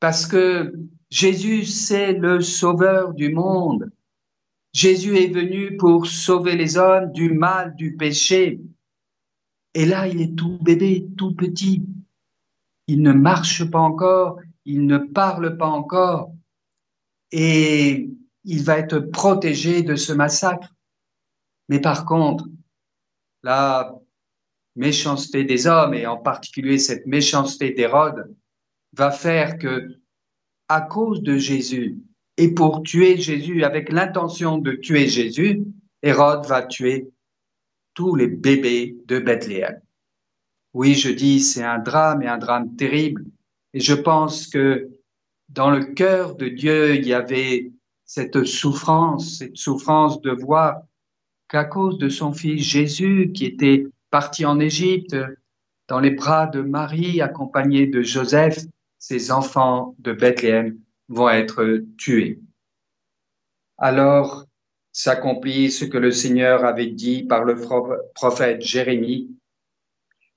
parce 0.00 0.24
que 0.24 0.72
Jésus, 1.10 1.66
c'est 1.66 2.14
le 2.14 2.40
sauveur 2.40 3.12
du 3.12 3.30
monde. 3.30 3.92
Jésus 4.72 5.18
est 5.18 5.34
venu 5.34 5.76
pour 5.76 6.06
sauver 6.06 6.56
les 6.56 6.78
hommes 6.78 7.12
du 7.12 7.30
mal, 7.30 7.74
du 7.76 7.94
péché. 7.94 8.58
Et 9.74 9.84
là, 9.84 10.08
il 10.08 10.22
est 10.22 10.34
tout 10.34 10.56
bébé, 10.62 11.06
tout 11.18 11.34
petit. 11.34 11.84
Il 12.86 13.02
ne 13.02 13.12
marche 13.12 13.70
pas 13.70 13.80
encore, 13.80 14.40
il 14.64 14.86
ne 14.86 14.96
parle 14.96 15.58
pas 15.58 15.68
encore 15.68 16.32
et 17.32 18.08
il 18.44 18.62
va 18.62 18.78
être 18.78 18.98
protégé 18.98 19.82
de 19.82 19.96
ce 19.96 20.12
massacre. 20.12 20.68
Mais 21.68 21.80
par 21.80 22.04
contre, 22.04 22.46
la 23.42 23.94
méchanceté 24.76 25.44
des 25.44 25.66
hommes, 25.66 25.94
et 25.94 26.06
en 26.06 26.16
particulier 26.16 26.78
cette 26.78 27.06
méchanceté 27.06 27.70
d'Hérode, 27.70 28.34
va 28.92 29.10
faire 29.10 29.58
que, 29.58 30.00
à 30.68 30.80
cause 30.80 31.22
de 31.22 31.36
Jésus 31.36 31.98
Et 32.36 32.54
pour 32.54 32.82
tuer 32.82 33.18
Jésus, 33.18 33.64
avec 33.64 33.92
l'intention 33.92 34.58
de 34.58 34.72
tuer 34.72 35.06
Jésus, 35.08 35.62
Hérode 36.02 36.46
va 36.46 36.62
tuer 36.62 37.10
tous 37.94 38.14
les 38.14 38.28
bébés 38.28 38.96
de 39.06 39.18
Bethléem. 39.18 39.80
Oui, 40.72 40.94
je 40.94 41.10
dis, 41.10 41.40
c'est 41.40 41.64
un 41.64 41.78
drame 41.78 42.22
et 42.22 42.28
un 42.28 42.38
drame 42.38 42.76
terrible. 42.76 43.24
Et 43.74 43.80
je 43.80 43.94
pense 43.94 44.46
que 44.46 44.88
dans 45.50 45.70
le 45.70 45.84
cœur 45.84 46.36
de 46.36 46.48
Dieu, 46.48 46.94
il 46.94 47.06
y 47.06 47.12
avait 47.12 47.72
cette 48.04 48.44
souffrance, 48.44 49.38
cette 49.38 49.56
souffrance 49.56 50.20
de 50.20 50.30
voir 50.30 50.82
qu'à 51.48 51.64
cause 51.64 51.98
de 51.98 52.08
son 52.08 52.32
fils 52.32 52.62
Jésus, 52.62 53.32
qui 53.34 53.46
était 53.46 53.86
parti 54.10 54.44
en 54.44 54.60
Égypte, 54.60 55.16
dans 55.88 56.00
les 56.00 56.12
bras 56.12 56.46
de 56.46 56.62
Marie, 56.62 57.20
accompagné 57.20 57.86
de 57.86 58.02
Joseph, 58.02 58.60
ses 58.98 59.32
enfants 59.32 59.96
de 59.98 60.12
Bethléem 60.12 60.78
vont 61.08 61.28
être 61.28 61.82
tués. 61.98 62.40
Alors 63.78 64.46
s'accomplit 64.92 65.70
ce 65.70 65.84
que 65.84 65.98
le 65.98 66.10
Seigneur 66.10 66.64
avait 66.64 66.88
dit 66.88 67.22
par 67.22 67.44
le 67.44 67.56
prophète 68.14 68.60
Jérémie. 68.60 69.36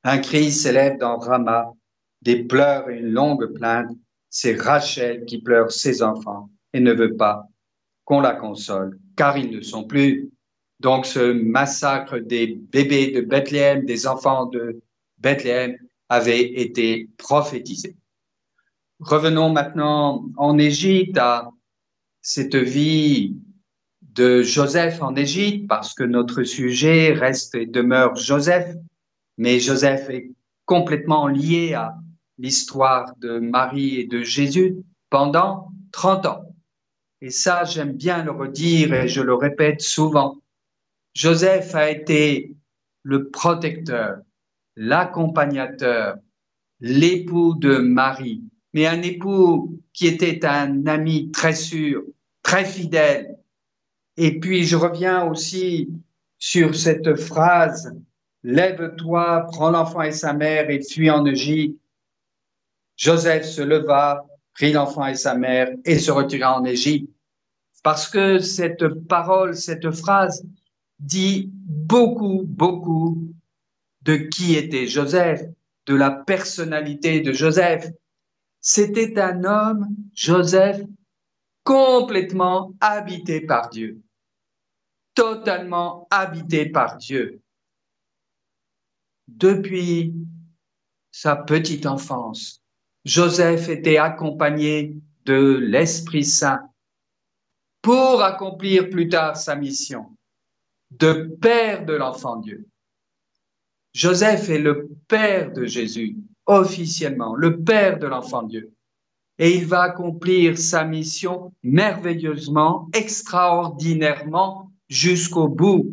Un 0.04 0.20
cri 0.20 0.52
s'élève 0.52 0.98
dans 0.98 1.18
Rama, 1.18 1.74
des 2.22 2.44
pleurs 2.44 2.90
et 2.90 3.00
une 3.00 3.12
longue 3.12 3.54
plainte. 3.54 3.90
C'est 4.36 4.60
Rachel 4.60 5.26
qui 5.26 5.38
pleure 5.38 5.72
ses 5.72 6.02
enfants 6.02 6.50
et 6.74 6.80
ne 6.80 6.92
veut 6.92 7.16
pas 7.16 7.48
qu'on 8.04 8.20
la 8.20 8.34
console, 8.34 9.00
car 9.16 9.38
ils 9.38 9.52
ne 9.52 9.62
sont 9.62 9.84
plus. 9.84 10.32
Donc 10.80 11.06
ce 11.06 11.34
massacre 11.34 12.18
des 12.18 12.48
bébés 12.48 13.12
de 13.12 13.22
Bethléem, 13.22 13.86
des 13.86 14.08
enfants 14.08 14.48
de 14.48 14.82
Bethléem, 15.20 15.78
avait 16.10 16.42
été 16.42 17.10
prophétisé. 17.20 17.96
Revenons 19.00 19.52
maintenant 19.52 20.26
en 20.38 20.58
Égypte 20.58 21.20
à 21.20 21.52
cette 22.24 22.56
vie 22.56 23.36
de 24.02 24.42
Joseph 24.42 25.00
en 25.04 25.16
Égypte, 25.16 25.68
parce 25.68 25.94
que 25.94 26.04
notre 26.04 26.42
sujet 26.42 27.14
reste 27.14 27.54
et 27.54 27.68
demeure 27.68 28.16
Joseph, 28.16 28.76
mais 29.38 29.60
Joseph 29.60 30.10
est 30.10 30.32
complètement 30.66 31.28
lié 31.28 31.76
à 31.76 31.96
l'histoire 32.38 33.16
de 33.18 33.40
Marie 33.40 34.00
et 34.00 34.08
de 34.08 34.24
Jésus 34.24 34.78
pendant 35.10 35.72
30 35.92 36.26
ans. 36.26 36.56
Et 37.22 37.30
ça, 37.30 37.64
j'aime 37.64 37.94
bien 37.94 38.24
le 38.24 38.32
redire 38.32 38.94
et 38.94 39.08
je 39.08 39.22
le 39.22 39.34
répète 39.34 39.82
souvent. 39.82 40.42
Joseph 41.14 41.74
a 41.76 41.90
été 41.90 42.56
le 43.04 43.30
protecteur, 43.30 44.18
l'accompagnateur, 44.76 46.18
l'époux 46.80 47.54
de 47.56 47.78
Marie, 47.78 48.44
mais 48.74 48.88
un 48.88 49.02
époux 49.02 49.80
qui 49.94 50.08
était 50.08 50.46
un 50.46 50.86
ami 50.88 51.32
très 51.32 51.54
sûr, 51.54 52.04
très 52.42 52.66
fidèle. 52.66 53.38
Et 54.18 54.40
puis 54.40 54.66
je 54.66 54.76
reviens 54.76 55.26
aussi 55.26 55.90
sur 56.40 56.76
cette 56.76 57.16
phrase, 57.16 57.96
Lève-toi, 58.44 59.48
prends 59.52 59.72
l'enfant 59.72 60.02
et 60.02 60.12
sa 60.12 60.34
mère 60.34 60.70
et 60.70 60.82
fuis 60.82 61.10
en 61.10 61.26
Égypte. 61.26 61.80
Joseph 62.96 63.46
se 63.46 63.62
leva, 63.62 64.26
prit 64.54 64.72
l'enfant 64.72 65.08
et 65.08 65.16
sa 65.16 65.36
mère 65.36 65.70
et 65.86 66.00
se 66.00 66.12
retira 66.12 66.60
en 66.60 66.66
Égypte. 66.66 67.12
Parce 67.84 68.08
que 68.08 68.40
cette 68.40 68.88
parole, 69.08 69.56
cette 69.56 69.92
phrase 69.92 70.46
dit 71.00 71.50
beaucoup, 71.54 72.44
beaucoup 72.46 73.34
de 74.04 74.16
qui 74.16 74.56
était 74.56 74.88
Joseph, 74.88 75.42
de 75.86 75.96
la 75.96 76.12
personnalité 76.12 77.22
de 77.22 77.34
Joseph. 77.34 77.90
C'était 78.62 79.20
un 79.20 79.44
homme, 79.44 79.88
Joseph, 80.14 80.82
complètement 81.64 82.74
habité 82.80 83.42
par 83.42 83.70
Dieu, 83.70 84.02
totalement 85.14 86.08
habité 86.10 86.70
par 86.70 86.98
Dieu. 86.98 87.42
Depuis 89.28 90.14
sa 91.12 91.36
petite 91.36 91.86
enfance, 91.86 92.63
Joseph 93.06 93.68
était 93.68 93.98
accompagné 93.98 94.96
de 95.26 95.58
l'Esprit 95.58 96.24
Saint 96.24 96.62
pour 97.82 98.24
accomplir 98.24 98.90
plus 98.90 99.10
tard 99.10 99.36
sa 99.36 99.56
mission 99.56 100.06
de 100.92 101.36
père 101.42 101.86
de 101.86 101.94
l'enfant 101.94 102.38
Dieu. 102.38 102.68
Joseph 103.94 104.50
est 104.50 104.60
le 104.60 104.90
père 105.08 105.52
de 105.52 105.66
Jésus, 105.66 106.16
officiellement, 106.46 107.36
le 107.36 107.62
père 107.62 108.00
de 108.00 108.08
l'enfant 108.08 108.44
Dieu. 108.44 108.74
Et 109.38 109.56
il 109.58 109.66
va 109.66 109.82
accomplir 109.82 110.58
sa 110.58 110.84
mission 110.84 111.54
merveilleusement, 111.64 112.90
extraordinairement, 112.94 114.72
jusqu'au 114.88 115.48
bout, 115.48 115.92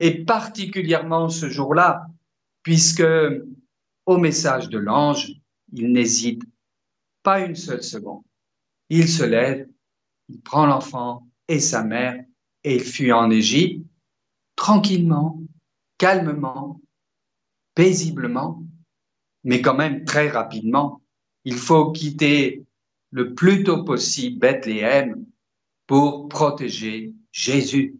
et 0.00 0.24
particulièrement 0.24 1.28
ce 1.28 1.48
jour-là, 1.48 2.06
puisque 2.62 3.04
au 4.06 4.18
message 4.18 4.68
de 4.68 4.78
l'ange, 4.78 5.39
il 5.72 5.92
n'hésite 5.92 6.42
pas 7.22 7.40
une 7.40 7.56
seule 7.56 7.82
seconde. 7.82 8.22
Il 8.88 9.08
se 9.08 9.24
lève, 9.24 9.68
il 10.28 10.40
prend 10.40 10.66
l'enfant 10.66 11.28
et 11.48 11.60
sa 11.60 11.82
mère, 11.82 12.22
et 12.64 12.76
il 12.76 12.82
fuit 12.82 13.12
en 13.12 13.30
Égypte, 13.30 13.84
tranquillement, 14.56 15.40
calmement, 15.98 16.80
paisiblement, 17.74 18.62
mais 19.44 19.62
quand 19.62 19.74
même 19.74 20.04
très 20.04 20.28
rapidement. 20.28 21.00
Il 21.44 21.54
faut 21.54 21.92
quitter 21.92 22.64
le 23.10 23.34
plus 23.34 23.64
tôt 23.64 23.84
possible 23.84 24.38
Bethléem 24.38 25.24
pour 25.86 26.28
protéger 26.28 27.14
Jésus. 27.32 27.96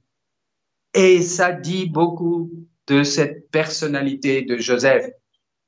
Et 0.94 1.22
ça 1.22 1.52
dit 1.52 1.86
beaucoup 1.86 2.50
de 2.86 3.02
cette 3.04 3.50
personnalité 3.50 4.42
de 4.42 4.58
Joseph. 4.58 5.10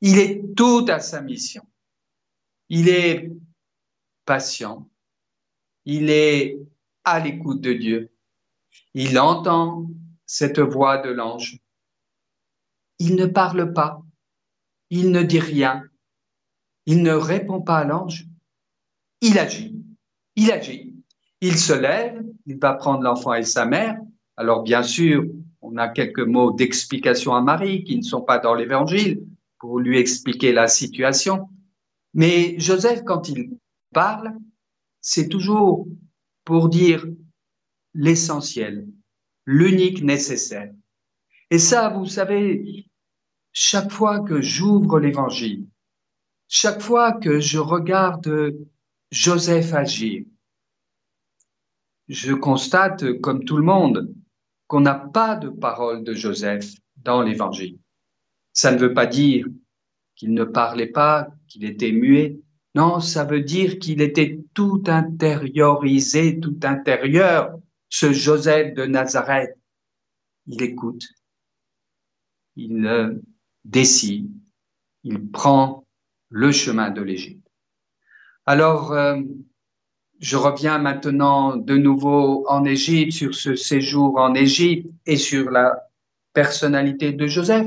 Il 0.01 0.19
est 0.19 0.55
tout 0.55 0.85
à 0.89 1.01
sa 1.01 1.23
mission. 1.23 1.63
Il 2.75 2.89
est 2.89 3.31
patient. 4.25 4.89
Il 5.85 6.09
est 6.09 6.59
à 7.05 7.21
l'écoute 7.21 7.61
de 7.61 7.75
Dieu. 7.75 8.11
Il 8.95 9.19
entend 9.19 9.91
cette 10.25 10.59
voix 10.59 10.97
de 10.97 11.11
l'ange. 11.11 11.59
Il 12.99 13.15
ne 13.17 13.27
parle 13.27 13.75
pas. 13.75 14.03
Il 14.89 15.11
ne 15.11 15.23
dit 15.23 15.39
rien. 15.39 15.83
Il 16.87 17.03
ne 17.03 17.13
répond 17.13 17.61
pas 17.61 17.81
à 17.81 17.85
l'ange. 17.85 18.25
Il 19.21 19.39
agit. 19.39 19.77
Il 20.37 20.51
agit. 20.51 20.95
Il 21.43 21.59
se 21.59 21.75
lève. 21.75 22.25
Il 22.47 22.59
va 22.59 22.73
prendre 22.73 23.03
l'enfant 23.03 23.35
et 23.35 23.43
sa 23.43 23.67
mère. 23.67 23.99
Alors, 24.39 24.63
bien 24.63 24.83
sûr, 24.83 25.27
on 25.61 25.77
a 25.77 25.89
quelques 25.89 26.21
mots 26.21 26.53
d'explication 26.53 27.35
à 27.35 27.43
Marie 27.43 27.85
qui 27.85 27.99
ne 27.99 28.03
sont 28.03 28.23
pas 28.23 28.39
dans 28.39 28.55
l'évangile 28.55 29.27
pour 29.59 29.79
lui 29.79 29.99
expliquer 29.99 30.53
la 30.55 30.69
situation. 30.69 31.51
Mais 32.15 32.59
Joseph, 32.59 33.03
quand 33.05 33.29
il 33.29 33.59
parle, 33.93 34.35
c'est 35.01 35.29
toujours 35.29 35.87
pour 36.45 36.69
dire 36.69 37.07
l'essentiel, 37.95 38.89
l'unique 39.47 40.03
nécessaire. 40.03 40.73
Et 41.51 41.59
ça, 41.59 41.91
vous 41.91 42.07
savez, 42.07 42.87
chaque 43.53 43.91
fois 43.91 44.21
que 44.21 44.41
j'ouvre 44.41 44.99
l'évangile, 44.99 45.67
chaque 46.49 46.81
fois 46.81 47.13
que 47.13 47.41
je 47.41 47.59
regarde 47.59 48.55
Joseph 49.11 49.73
agir, 49.75 50.25
je 52.09 52.33
constate, 52.33 53.21
comme 53.21 53.45
tout 53.45 53.57
le 53.57 53.63
monde, 53.63 54.15
qu'on 54.67 54.81
n'a 54.81 54.95
pas 54.95 55.37
de 55.37 55.49
parole 55.49 56.05
de 56.05 56.15
Joseph 56.15 56.75
dans 56.97 57.23
l'évangile. 57.23 57.79
Ça 58.53 58.73
ne 58.73 58.79
veut 58.79 58.95
pas 58.95 59.07
dire 59.07 59.47
qu'il 60.23 60.35
ne 60.35 60.45
parlait 60.45 60.87
pas, 60.87 61.35
qu'il 61.49 61.65
était 61.65 61.91
muet. 61.91 62.39
Non, 62.77 63.01
ça 63.01 63.25
veut 63.25 63.41
dire 63.41 63.81
qu'il 63.81 64.01
était 64.01 64.39
tout 64.55 64.85
intériorisé, 64.87 66.39
tout 66.39 66.61
intérieur, 66.63 67.59
ce 67.89 68.13
Joseph 68.13 68.73
de 68.75 68.87
Nazareth. 68.87 69.59
Il 70.47 70.63
écoute, 70.63 71.03
il 72.55 73.21
décide, 73.65 74.31
il 75.03 75.29
prend 75.29 75.89
le 76.29 76.53
chemin 76.53 76.91
de 76.93 77.03
l'Égypte. 77.03 77.49
Alors, 78.47 78.93
euh, 78.93 79.21
je 80.21 80.37
reviens 80.37 80.79
maintenant 80.79 81.57
de 81.57 81.77
nouveau 81.77 82.49
en 82.49 82.65
Égypte, 82.65 83.11
sur 83.11 83.35
ce 83.35 83.57
séjour 83.57 84.19
en 84.19 84.37
Égypte 84.37 84.89
et 85.05 85.17
sur 85.17 85.51
la 85.51 85.89
personnalité 86.33 87.11
de 87.11 87.27
Joseph. 87.27 87.67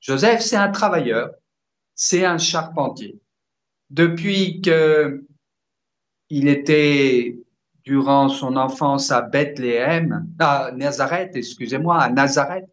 Joseph, 0.00 0.42
c'est 0.42 0.56
un 0.56 0.70
travailleur, 0.70 1.30
c'est 1.94 2.24
un 2.24 2.38
charpentier. 2.38 3.20
Depuis 3.90 4.60
que 4.60 5.24
il 6.30 6.48
était 6.48 7.36
durant 7.84 8.28
son 8.28 8.56
enfance 8.56 9.10
à 9.10 9.22
Bethléem, 9.22 10.26
à 10.38 10.70
Nazareth, 10.72 11.36
excusez-moi, 11.36 12.00
à 12.00 12.08
Nazareth, 12.08 12.68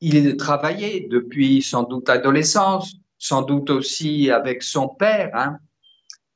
il 0.00 0.36
travaillait 0.36 1.06
depuis 1.10 1.60
sans 1.60 1.82
doute 1.82 2.08
l'adolescence, 2.08 2.96
sans 3.18 3.42
doute 3.42 3.68
aussi 3.70 4.30
avec 4.30 4.62
son 4.62 4.88
père. 4.88 5.30
Hein. 5.34 5.58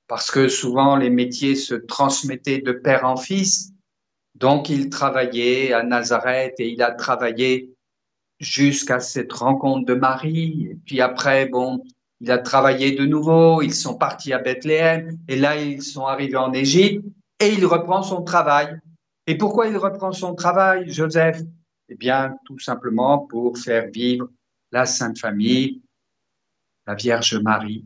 parce 0.09 0.31
que 0.31 0.49
souvent 0.49 0.97
les 0.97 1.09
métiers 1.09 1.55
se 1.55 1.75
transmettaient 1.75 2.61
de 2.61 2.73
père 2.73 3.07
en 3.07 3.17
fils. 3.17 3.73
Donc 4.35 4.69
il 4.69 4.91
travaillait 4.91 5.73
à 5.73 5.83
Nazareth 5.83 6.55
et 6.59 6.69
il 6.69 6.83
a 6.83 6.91
travaillé 6.91 7.73
jusqu'à 8.39 9.01
cette 9.01 9.33
rencontre 9.33 9.87
de 9.87 9.95
Marie. 9.95 10.69
Et 10.71 10.75
puis 10.85 11.01
après, 11.01 11.47
bon, 11.47 11.83
il 12.23 12.31
a 12.31 12.39
travaillé 12.39 12.93
de 12.93 13.05
nouveau, 13.05 13.63
ils 13.63 13.75
sont 13.75 13.97
partis 13.97 14.33
à 14.33 14.39
Bethléem 14.39 15.19
et 15.27 15.35
là 15.35 15.61
ils 15.61 15.83
sont 15.83 16.07
arrivés 16.07 16.37
en 16.37 16.53
Égypte 16.53 17.05
et 17.41 17.53
il 17.53 17.67
reprend 17.67 18.05
son 18.05 18.23
travail. 18.23 18.79
Et 19.27 19.37
pourquoi 19.37 19.67
il 19.67 19.77
reprend 19.77 20.13
son 20.13 20.37
travail, 20.37 20.89
Joseph? 20.89 21.41
Eh 21.89 21.97
bien, 21.97 22.37
tout 22.45 22.61
simplement 22.61 23.19
pour 23.19 23.59
faire 23.59 23.89
vivre 23.93 24.29
la 24.71 24.87
Sainte 24.87 25.19
Famille, 25.19 25.83
la 26.87 26.95
Vierge 26.95 27.35
Marie, 27.35 27.85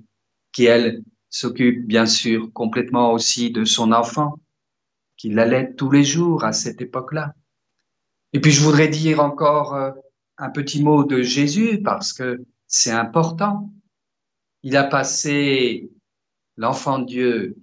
qui 0.52 0.66
elle 0.66 1.02
s'occupe 1.30 1.86
bien 1.86 2.04
sûr 2.04 2.52
complètement 2.52 3.12
aussi 3.12 3.50
de 3.50 3.64
son 3.64 3.90
enfant, 3.90 4.38
qui 5.16 5.30
l'allait 5.30 5.72
tous 5.72 5.90
les 5.90 6.04
jours 6.04 6.44
à 6.44 6.52
cette 6.52 6.82
époque-là. 6.82 7.32
Et 8.34 8.40
puis 8.40 8.50
je 8.50 8.62
voudrais 8.62 8.88
dire 8.88 9.20
encore 9.20 9.74
euh, 9.74 9.92
un 10.36 10.50
petit 10.50 10.82
mot 10.82 11.04
de 11.04 11.22
Jésus 11.22 11.80
parce 11.82 12.12
que 12.12 12.44
c'est 12.66 12.92
important. 12.92 13.70
Il 14.66 14.76
a 14.76 14.82
passé 14.82 15.88
l'enfant 16.56 16.98
Dieu, 16.98 17.56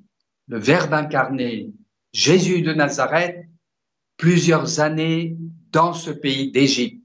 le 0.47 0.57
Verbe 0.57 0.93
incarné, 0.93 1.73
Jésus 2.13 2.61
de 2.61 2.71
Nazareth, 2.71 3.45
plusieurs 4.15 4.79
années 4.79 5.35
dans 5.73 5.91
ce 5.91 6.11
pays 6.11 6.49
d'Égypte. 6.49 7.03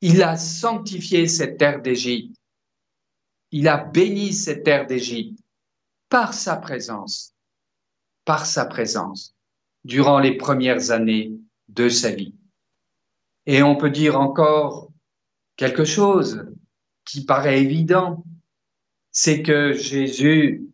Il 0.00 0.24
a 0.24 0.36
sanctifié 0.36 1.28
cette 1.28 1.56
terre 1.56 1.80
d'Égypte. 1.80 2.34
Il 3.52 3.68
a 3.68 3.76
béni 3.76 4.32
cette 4.32 4.64
terre 4.64 4.88
d'Égypte 4.88 5.38
par 6.08 6.34
sa 6.34 6.56
présence, 6.56 7.32
par 8.24 8.44
sa 8.44 8.64
présence, 8.64 9.36
durant 9.84 10.18
les 10.18 10.36
premières 10.36 10.90
années 10.90 11.38
de 11.68 11.88
sa 11.88 12.10
vie. 12.10 12.34
Et 13.46 13.62
on 13.62 13.76
peut 13.76 13.90
dire 13.90 14.18
encore 14.18 14.90
quelque 15.54 15.84
chose 15.84 16.44
qui 17.04 17.24
paraît 17.24 17.62
évident, 17.62 18.24
c'est 19.12 19.42
que 19.42 19.72
Jésus 19.72 20.66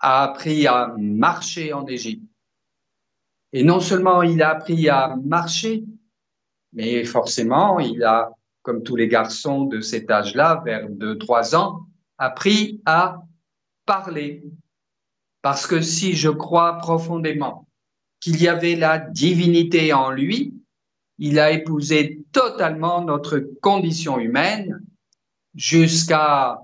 a 0.00 0.24
appris 0.24 0.66
à 0.66 0.94
marcher 0.98 1.72
en 1.72 1.86
Égypte. 1.86 2.24
Et 3.52 3.64
non 3.64 3.80
seulement 3.80 4.22
il 4.22 4.42
a 4.42 4.50
appris 4.50 4.88
à 4.88 5.16
marcher, 5.24 5.84
mais 6.72 7.04
forcément 7.04 7.80
il 7.80 8.04
a, 8.04 8.30
comme 8.62 8.82
tous 8.82 8.96
les 8.96 9.08
garçons 9.08 9.64
de 9.64 9.80
cet 9.80 10.10
âge-là, 10.10 10.62
vers 10.64 10.88
2-3 10.88 11.56
ans, 11.56 11.86
appris 12.18 12.80
à 12.84 13.22
parler. 13.86 14.44
Parce 15.42 15.66
que 15.66 15.80
si 15.80 16.14
je 16.14 16.28
crois 16.28 16.78
profondément 16.78 17.66
qu'il 18.20 18.40
y 18.42 18.48
avait 18.48 18.76
la 18.76 18.98
divinité 18.98 19.92
en 19.92 20.10
lui, 20.10 20.54
il 21.18 21.38
a 21.38 21.50
épousé 21.50 22.22
totalement 22.32 23.02
notre 23.02 23.38
condition 23.60 24.18
humaine 24.18 24.80
jusqu'à 25.54 26.60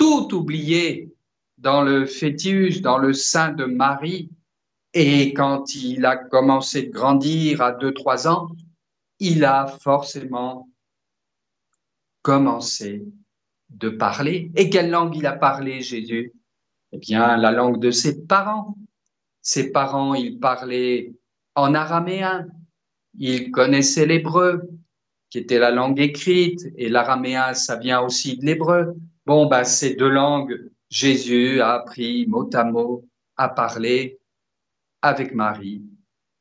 tout 0.00 0.34
oublier 0.34 1.14
dans 1.58 1.82
le 1.82 2.06
fœtus, 2.06 2.80
dans 2.80 2.96
le 2.96 3.12
sein 3.12 3.52
de 3.52 3.66
Marie. 3.66 4.30
Et 4.94 5.34
quand 5.34 5.74
il 5.74 6.06
a 6.06 6.16
commencé 6.16 6.84
de 6.84 6.90
grandir 6.90 7.60
à 7.60 7.72
2-3 7.72 8.26
ans, 8.26 8.48
il 9.18 9.44
a 9.44 9.66
forcément 9.66 10.70
commencé 12.22 13.04
de 13.68 13.90
parler. 13.90 14.50
Et 14.56 14.70
quelle 14.70 14.90
langue 14.90 15.14
il 15.16 15.26
a 15.26 15.34
parlé, 15.34 15.82
Jésus? 15.82 16.32
Eh 16.92 16.98
bien, 16.98 17.36
la 17.36 17.52
langue 17.52 17.78
de 17.78 17.90
ses 17.90 18.24
parents. 18.24 18.78
Ses 19.42 19.70
parents, 19.70 20.14
ils 20.14 20.38
parlaient 20.38 21.12
en 21.54 21.74
araméen, 21.74 22.46
il 23.18 23.50
connaissait 23.50 24.06
l'hébreu, 24.06 24.62
qui 25.28 25.38
était 25.38 25.58
la 25.58 25.70
langue 25.70 26.00
écrite, 26.00 26.66
et 26.76 26.88
l'araméen, 26.88 27.52
ça 27.52 27.76
vient 27.76 28.00
aussi 28.00 28.38
de 28.38 28.46
l'hébreu. 28.46 28.96
Bon, 29.30 29.46
bah, 29.46 29.62
ces 29.62 29.94
deux 29.94 30.08
langues, 30.08 30.72
Jésus 30.88 31.60
a 31.60 31.74
appris 31.74 32.26
mot 32.26 32.50
à 32.52 32.64
mot 32.64 33.04
à 33.36 33.48
parler 33.48 34.18
avec 35.02 35.36
Marie, 35.36 35.84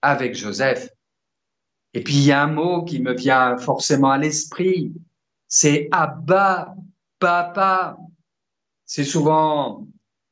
avec 0.01 0.33
Joseph. 0.33 0.89
Et 1.93 2.03
puis, 2.03 2.15
il 2.15 2.25
y 2.25 2.31
a 2.31 2.41
un 2.41 2.47
mot 2.47 2.83
qui 2.83 2.99
me 2.99 3.13
vient 3.13 3.57
forcément 3.57 4.09
à 4.09 4.17
l'esprit, 4.17 4.91
c'est 5.47 5.87
Abba, 5.91 6.73
Papa. 7.19 7.95
C'est 8.87 9.03
souvent 9.03 9.85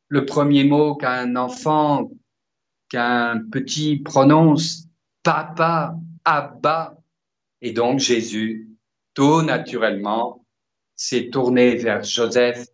le 0.07 0.25
premier 0.25 0.63
mot 0.63 0.95
qu'un 0.95 1.35
enfant, 1.35 2.09
qu'un 2.89 3.39
petit 3.51 3.97
prononce, 3.97 4.87
Papa. 5.21 5.95
Abba. 6.25 6.97
Et 7.61 7.71
donc 7.71 7.99
Jésus, 7.99 8.67
tout 9.13 9.43
naturellement, 9.43 10.43
s'est 10.97 11.29
tourné 11.29 11.75
vers 11.75 12.03
Joseph 12.03 12.67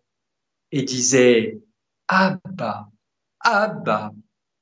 et 0.72 0.82
disait 0.82 1.60
Abba, 2.08 2.88
Abba, 3.38 4.12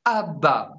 Abba, 0.05 0.75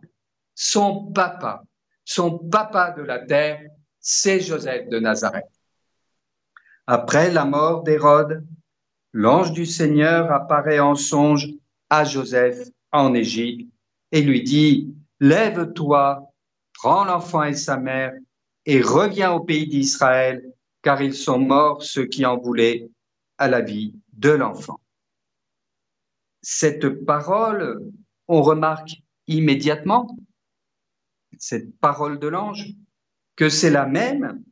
son 0.53 1.11
papa, 1.11 1.63
son 2.05 2.37
papa 2.37 2.91
de 2.91 3.01
la 3.01 3.19
terre, 3.19 3.61
c'est 3.99 4.41
Joseph 4.41 4.89
de 4.89 4.99
Nazareth. 4.99 5.49
Après 6.85 7.31
la 7.31 7.45
mort 7.45 7.83
d'Hérode, 7.83 8.45
l'ange 9.13 9.53
du 9.53 9.65
Seigneur 9.65 10.31
apparaît 10.31 10.79
en 10.79 10.95
songe 10.95 11.47
à 11.89 12.03
Joseph 12.03 12.67
en 12.91 13.13
Égypte 13.13 13.71
et 14.11 14.21
lui 14.21 14.43
dit, 14.43 14.93
Lève-toi, 15.19 16.29
prends 16.73 17.05
l'enfant 17.05 17.43
et 17.43 17.55
sa 17.55 17.77
mère 17.77 18.13
et 18.65 18.81
reviens 18.81 19.31
au 19.31 19.39
pays 19.39 19.67
d'Israël, 19.67 20.43
car 20.83 21.01
ils 21.01 21.15
sont 21.15 21.39
morts 21.39 21.81
ceux 21.81 22.05
qui 22.05 22.25
en 22.25 22.37
voulaient 22.37 22.89
à 23.39 23.47
la 23.47 23.61
vie 23.61 23.95
de 24.13 24.29
l'enfant. 24.29 24.79
Cette 26.41 27.05
parole, 27.05 27.91
on 28.27 28.41
remarque 28.41 29.01
immédiatement, 29.27 30.15
cette 31.39 31.75
parole 31.79 32.19
de 32.19 32.27
l'ange, 32.27 32.67
que 33.35 33.49
c'est 33.49 33.71
la 33.71 33.87
même 33.87 34.43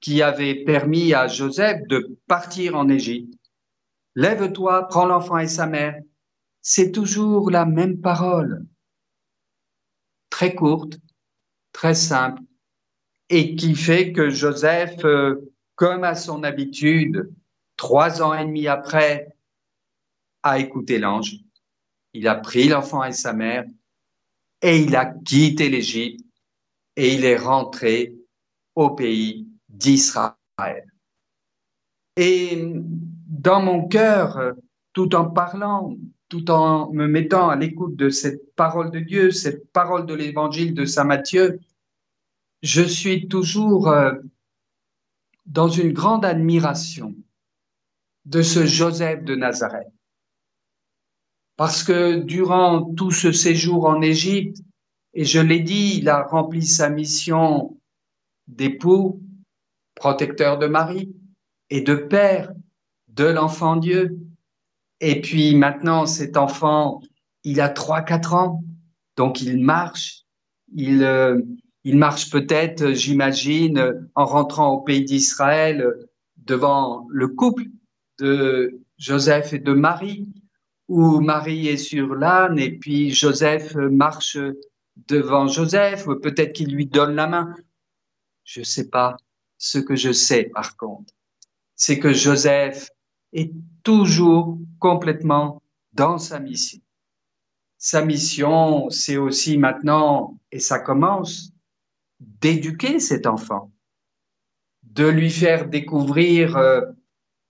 qui 0.00 0.22
avait 0.22 0.64
permis 0.64 1.12
à 1.12 1.26
Joseph 1.26 1.82
de 1.88 2.16
partir 2.26 2.76
en 2.76 2.88
Égypte. 2.88 3.34
Lève-toi, 4.14 4.88
prends 4.88 5.04
l'enfant 5.04 5.38
et 5.38 5.48
sa 5.48 5.66
mère. 5.66 6.00
C'est 6.62 6.92
toujours 6.92 7.50
la 7.50 7.66
même 7.66 8.00
parole, 8.00 8.64
très 10.30 10.54
courte, 10.54 10.98
très 11.72 11.94
simple 11.94 12.42
et 13.28 13.56
qui 13.56 13.74
fait 13.74 14.12
que 14.12 14.30
Joseph, 14.30 15.04
euh, 15.04 15.52
comme 15.76 16.04
à 16.04 16.14
son 16.14 16.42
habitude, 16.42 17.32
trois 17.76 18.22
ans 18.22 18.34
et 18.34 18.44
demi 18.44 18.66
après, 18.66 19.28
a 20.42 20.58
écouté 20.58 20.98
l'ange. 20.98 21.36
Il 22.12 22.26
a 22.28 22.34
pris 22.34 22.68
l'enfant 22.68 23.04
et 23.04 23.12
sa 23.12 23.32
mère 23.32 23.64
et 24.62 24.80
il 24.80 24.96
a 24.96 25.04
quitté 25.04 25.68
l'Égypte 25.68 26.24
et 26.96 27.14
il 27.14 27.24
est 27.24 27.36
rentré 27.36 28.14
au 28.74 28.90
pays 28.90 29.48
d'Israël. 29.68 30.34
Et 32.16 32.72
dans 33.28 33.60
mon 33.60 33.86
cœur, 33.86 34.54
tout 34.94 35.14
en 35.14 35.28
parlant, 35.28 35.94
tout 36.30 36.50
en 36.50 36.90
me 36.92 37.06
mettant 37.06 37.50
à 37.50 37.56
l'écoute 37.56 37.96
de 37.96 38.08
cette 38.08 38.54
parole 38.54 38.90
de 38.90 39.00
Dieu, 39.00 39.30
cette 39.30 39.70
parole 39.72 40.06
de 40.06 40.14
l'évangile 40.14 40.74
de 40.74 40.86
Saint 40.86 41.04
Matthieu, 41.04 41.60
je 42.62 42.82
suis 42.82 43.28
toujours 43.28 43.88
euh, 43.88 44.12
dans 45.46 45.68
une 45.68 45.92
grande 45.92 46.24
admiration 46.24 47.14
de 48.24 48.42
ce 48.42 48.66
Joseph 48.66 49.24
de 49.24 49.34
Nazareth. 49.34 49.88
Parce 51.56 51.82
que 51.82 52.16
durant 52.16 52.82
tout 52.94 53.10
ce 53.10 53.32
séjour 53.32 53.86
en 53.86 54.02
Égypte, 54.02 54.58
et 55.14 55.24
je 55.24 55.40
l'ai 55.40 55.60
dit, 55.60 55.96
il 55.98 56.08
a 56.08 56.22
rempli 56.24 56.66
sa 56.66 56.90
mission 56.90 57.78
d'époux, 58.46 59.22
protecteur 59.94 60.58
de 60.58 60.66
Marie 60.66 61.14
et 61.70 61.80
de 61.80 61.94
père 61.94 62.52
de 63.08 63.24
l'enfant 63.24 63.76
Dieu. 63.76 64.18
Et 65.00 65.20
puis 65.22 65.54
maintenant, 65.54 66.04
cet 66.04 66.36
enfant, 66.36 67.00
il 67.44 67.60
a 67.60 67.70
trois, 67.70 68.02
quatre 68.02 68.34
ans, 68.34 68.62
donc 69.16 69.40
il 69.40 69.58
marche, 69.58 70.24
il, 70.74 71.02
euh, 71.02 71.40
il 71.86 71.96
marche 71.98 72.30
peut-être, 72.30 72.94
j'imagine, 72.94 74.08
en 74.16 74.24
rentrant 74.24 74.72
au 74.72 74.80
pays 74.80 75.04
d'Israël 75.04 75.94
devant 76.36 77.06
le 77.10 77.28
couple 77.28 77.66
de 78.18 78.80
Joseph 78.98 79.52
et 79.52 79.60
de 79.60 79.72
Marie, 79.72 80.28
où 80.88 81.20
Marie 81.20 81.68
est 81.68 81.76
sur 81.76 82.16
l'âne 82.16 82.58
et 82.58 82.76
puis 82.76 83.12
Joseph 83.12 83.76
marche 83.76 84.36
devant 84.96 85.46
Joseph, 85.46 86.06
peut-être 86.24 86.54
qu'il 86.54 86.74
lui 86.74 86.86
donne 86.86 87.14
la 87.14 87.28
main. 87.28 87.54
Je 88.42 88.60
ne 88.60 88.64
sais 88.64 88.90
pas. 88.90 89.16
Ce 89.56 89.78
que 89.78 89.94
je 89.94 90.10
sais, 90.10 90.50
par 90.52 90.76
contre, 90.76 91.14
c'est 91.76 92.00
que 92.00 92.12
Joseph 92.12 92.90
est 93.32 93.52
toujours 93.84 94.58
complètement 94.80 95.62
dans 95.92 96.18
sa 96.18 96.40
mission. 96.40 96.80
sa 97.78 98.04
mission, 98.04 98.90
c'est 98.90 99.18
aussi 99.18 99.56
maintenant, 99.56 100.36
et 100.50 100.58
ça 100.58 100.80
commence, 100.80 101.52
d'éduquer 102.20 103.00
cet 103.00 103.26
enfant, 103.26 103.70
de 104.82 105.06
lui 105.06 105.30
faire 105.30 105.68
découvrir 105.68 106.56
euh, 106.56 106.80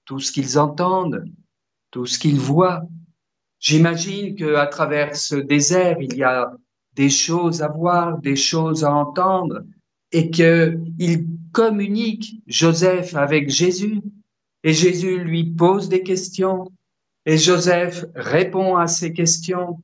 tout 0.05 0.21
ce 0.21 0.33
qu'ils 0.33 0.59
entendent, 0.59 1.25
tout 1.91 2.07
ce 2.07 2.19
qu'ils 2.19 2.41
voient. 2.41 2.83
J'imagine 3.59 4.35
qu'à 4.37 4.67
travers 4.67 5.17
ce 5.17 5.37
désert, 5.37 5.99
il 6.01 6.17
y 6.17 6.23
a 6.23 6.53
des 6.95 7.11
choses 7.11 7.63
à 7.63 7.69
voir, 7.69 8.19
des 8.19 8.37
choses 8.37 8.85
à 8.85 8.93
entendre, 8.93 9.63
et 10.13 10.31
qu'il 10.31 11.27
communique 11.53 12.43
Joseph 12.47 13.15
avec 13.15 13.51
Jésus, 13.51 14.01
et 14.63 14.73
Jésus 14.73 15.19
lui 15.19 15.45
pose 15.45 15.89
des 15.89 16.03
questions, 16.03 16.71
et 17.25 17.39
Joseph 17.39 18.05
répond 18.15 18.77
à 18.77 18.87
ces 18.87 19.13
questions. 19.13 19.83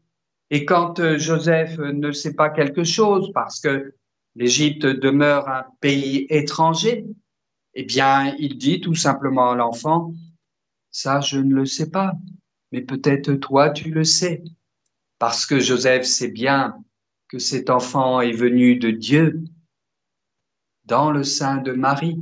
Et 0.50 0.64
quand 0.64 1.00
euh, 1.00 1.18
Joseph 1.18 1.78
ne 1.78 2.12
sait 2.12 2.34
pas 2.34 2.50
quelque 2.50 2.84
chose, 2.84 3.30
parce 3.32 3.60
que 3.60 3.94
l'Égypte 4.34 4.86
demeure 4.86 5.48
un 5.48 5.64
pays 5.80 6.26
étranger, 6.30 7.04
eh 7.74 7.84
bien, 7.84 8.34
il 8.38 8.58
dit 8.58 8.80
tout 8.80 8.94
simplement 8.94 9.50
à 9.50 9.56
l'enfant, 9.56 10.12
ça, 10.90 11.20
je 11.20 11.38
ne 11.38 11.54
le 11.54 11.66
sais 11.66 11.90
pas, 11.90 12.12
mais 12.70 12.82
peut-être 12.82 13.32
toi, 13.34 13.70
tu 13.70 13.90
le 13.90 14.04
sais. 14.04 14.42
Parce 15.18 15.46
que 15.46 15.58
Joseph 15.58 16.04
sait 16.04 16.30
bien 16.30 16.76
que 17.28 17.38
cet 17.38 17.70
enfant 17.70 18.20
est 18.20 18.32
venu 18.32 18.76
de 18.76 18.90
Dieu 18.90 19.42
dans 20.84 21.10
le 21.10 21.24
sein 21.24 21.58
de 21.58 21.72
Marie. 21.72 22.20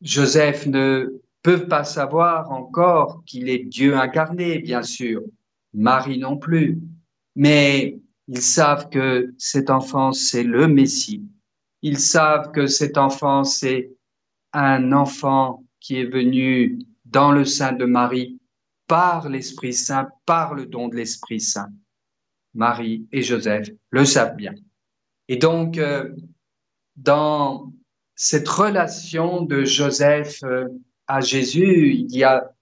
Joseph 0.00 0.66
ne 0.66 1.22
peut 1.42 1.66
pas 1.66 1.84
savoir 1.84 2.50
encore 2.50 3.22
qu'il 3.24 3.48
est 3.48 3.64
Dieu 3.64 3.96
incarné, 3.96 4.58
bien 4.58 4.82
sûr. 4.82 5.22
Marie 5.72 6.18
non 6.18 6.36
plus. 6.36 6.80
Mais 7.36 8.01
ils 8.28 8.42
savent 8.42 8.88
que 8.88 9.34
cet 9.38 9.70
enfant, 9.70 10.12
c'est 10.12 10.44
le 10.44 10.68
Messie. 10.68 11.24
Ils 11.82 11.98
savent 11.98 12.52
que 12.52 12.66
cet 12.66 12.96
enfant, 12.96 13.44
c'est 13.44 13.92
un 14.52 14.92
enfant 14.92 15.64
qui 15.80 15.98
est 15.98 16.06
venu 16.06 16.78
dans 17.04 17.32
le 17.32 17.44
sein 17.44 17.72
de 17.72 17.84
Marie 17.84 18.40
par 18.86 19.28
l'Esprit 19.28 19.72
Saint, 19.72 20.08
par 20.26 20.54
le 20.54 20.66
don 20.66 20.88
de 20.88 20.96
l'Esprit 20.96 21.40
Saint. 21.40 21.70
Marie 22.54 23.06
et 23.12 23.22
Joseph 23.22 23.70
le 23.90 24.04
savent 24.04 24.36
bien. 24.36 24.54
Et 25.28 25.36
donc, 25.36 25.78
euh, 25.78 26.14
dans 26.96 27.72
cette 28.14 28.48
relation 28.48 29.42
de 29.42 29.64
Joseph 29.64 30.42
euh, 30.44 30.68
à 31.06 31.20
Jésus, 31.20 31.94
il 31.94 32.14
y 32.14 32.24
a 32.24 32.52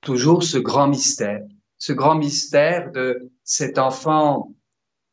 toujours 0.00 0.42
ce 0.42 0.58
grand 0.58 0.88
mystère, 0.88 1.42
ce 1.78 1.92
grand 1.92 2.16
mystère 2.16 2.90
de 2.90 3.30
cet 3.44 3.78
enfant 3.78 4.52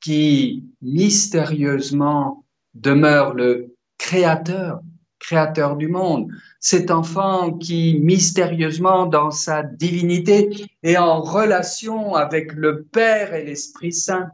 qui 0.02 0.66
mystérieusement 0.82 2.46
demeure 2.74 3.34
le 3.34 3.76
créateur, 3.98 4.82
créateur 5.20 5.76
du 5.76 5.88
monde, 5.88 6.32
cet 6.60 6.92
enfant 6.92 7.54
qui 7.54 8.00
mystérieusement 8.00 9.06
dans 9.06 9.32
sa 9.32 9.64
divinité 9.64 10.50
est 10.84 10.98
en 10.98 11.22
relation 11.22 12.16
avec 12.16 12.54
le 12.54 12.84
Père 12.84 13.34
et 13.34 13.44
l'Esprit 13.44 13.94
Saint, 13.94 14.30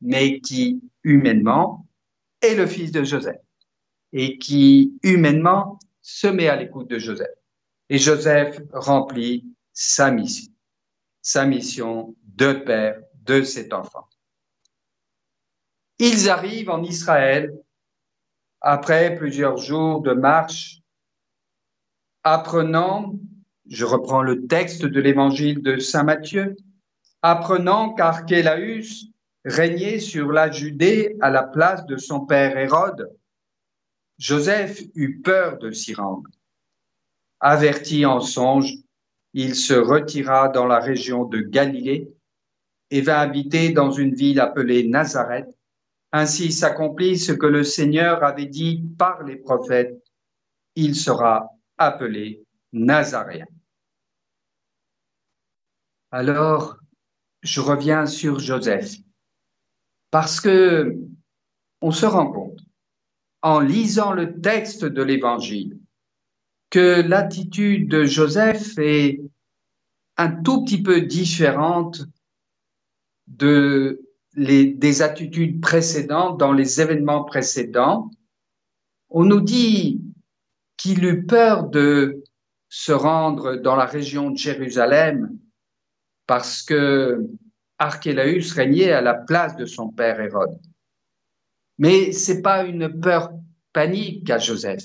mais 0.00 0.40
qui 0.40 0.80
humainement 1.04 1.86
est 2.40 2.54
le 2.54 2.66
fils 2.66 2.92
de 2.92 3.04
Joseph 3.04 3.40
et 4.12 4.38
qui 4.38 4.94
humainement 5.02 5.78
se 6.00 6.26
met 6.26 6.48
à 6.48 6.56
l'écoute 6.56 6.88
de 6.88 6.98
Joseph. 6.98 7.28
Et 7.90 7.98
Joseph 7.98 8.60
remplit 8.72 9.44
sa 9.72 10.10
mission, 10.10 10.52
sa 11.20 11.44
mission 11.44 12.14
de 12.24 12.52
père 12.52 13.00
de 13.24 13.42
cet 13.42 13.72
enfant. 13.72 14.08
Ils 15.98 16.30
arrivent 16.30 16.70
en 16.70 16.82
Israël 16.82 17.52
après 18.60 19.16
plusieurs 19.16 19.56
jours 19.56 20.00
de 20.00 20.12
marche, 20.12 20.80
apprenant, 22.22 23.14
je 23.66 23.84
reprends 23.84 24.22
le 24.22 24.46
texte 24.46 24.84
de 24.84 25.00
l'évangile 25.00 25.62
de 25.62 25.78
Saint 25.78 26.04
Matthieu, 26.04 26.56
apprenant 27.22 27.94
qu'Archélaüs 27.94 29.06
régnait 29.44 29.98
sur 29.98 30.30
la 30.30 30.50
Judée 30.50 31.16
à 31.20 31.30
la 31.30 31.42
place 31.42 31.84
de 31.86 31.96
son 31.96 32.26
père 32.26 32.56
Hérode, 32.56 33.10
Joseph 34.18 34.82
eut 34.94 35.20
peur 35.20 35.58
de 35.58 35.70
s'y 35.70 35.94
rendre. 35.94 36.30
Averti 37.40 38.04
en 38.04 38.20
songe, 38.20 38.72
il 39.32 39.54
se 39.54 39.74
retira 39.74 40.48
dans 40.48 40.66
la 40.66 40.78
région 40.78 41.24
de 41.24 41.40
Galilée 41.40 42.08
et 42.90 43.00
vint 43.00 43.18
habiter 43.18 43.70
dans 43.70 43.90
une 43.90 44.14
ville 44.14 44.40
appelée 44.40 44.88
Nazareth. 44.88 45.57
Ainsi 46.12 46.52
s'accomplit 46.52 47.18
ce 47.18 47.32
que 47.32 47.46
le 47.46 47.64
Seigneur 47.64 48.24
avait 48.24 48.46
dit 48.46 48.82
par 48.98 49.22
les 49.24 49.36
prophètes. 49.36 50.02
Il 50.74 50.94
sera 50.94 51.50
appelé 51.76 52.42
Nazaréen. 52.72 53.46
Alors, 56.10 56.76
je 57.42 57.60
reviens 57.60 58.06
sur 58.06 58.38
Joseph 58.38 58.96
parce 60.10 60.40
que 60.40 60.96
on 61.80 61.90
se 61.90 62.06
rend 62.06 62.32
compte 62.32 62.60
en 63.42 63.60
lisant 63.60 64.12
le 64.12 64.40
texte 64.40 64.84
de 64.84 65.02
l'Évangile 65.02 65.78
que 66.70 67.02
l'attitude 67.02 67.88
de 67.88 68.04
Joseph 68.04 68.78
est 68.78 69.20
un 70.16 70.30
tout 70.42 70.64
petit 70.64 70.82
peu 70.82 71.02
différente 71.02 72.02
de 73.26 74.07
les, 74.38 74.66
des 74.66 75.02
attitudes 75.02 75.60
précédentes 75.60 76.38
dans 76.38 76.52
les 76.52 76.80
événements 76.80 77.24
précédents. 77.24 78.10
On 79.10 79.24
nous 79.24 79.40
dit 79.40 80.00
qu'il 80.76 81.04
eut 81.04 81.26
peur 81.26 81.68
de 81.68 82.22
se 82.68 82.92
rendre 82.92 83.56
dans 83.56 83.74
la 83.74 83.86
région 83.86 84.30
de 84.30 84.38
Jérusalem 84.38 85.36
parce 86.26 86.62
que 86.62 87.26
Archélaüs 87.78 88.52
régnait 88.52 88.92
à 88.92 89.00
la 89.00 89.14
place 89.14 89.56
de 89.56 89.66
son 89.66 89.88
père 89.88 90.20
Hérode. 90.20 90.58
Mais 91.78 92.12
c'est 92.12 92.42
pas 92.42 92.64
une 92.64 93.00
peur 93.00 93.32
panique 93.72 94.30
à 94.30 94.38
Joseph. 94.38 94.84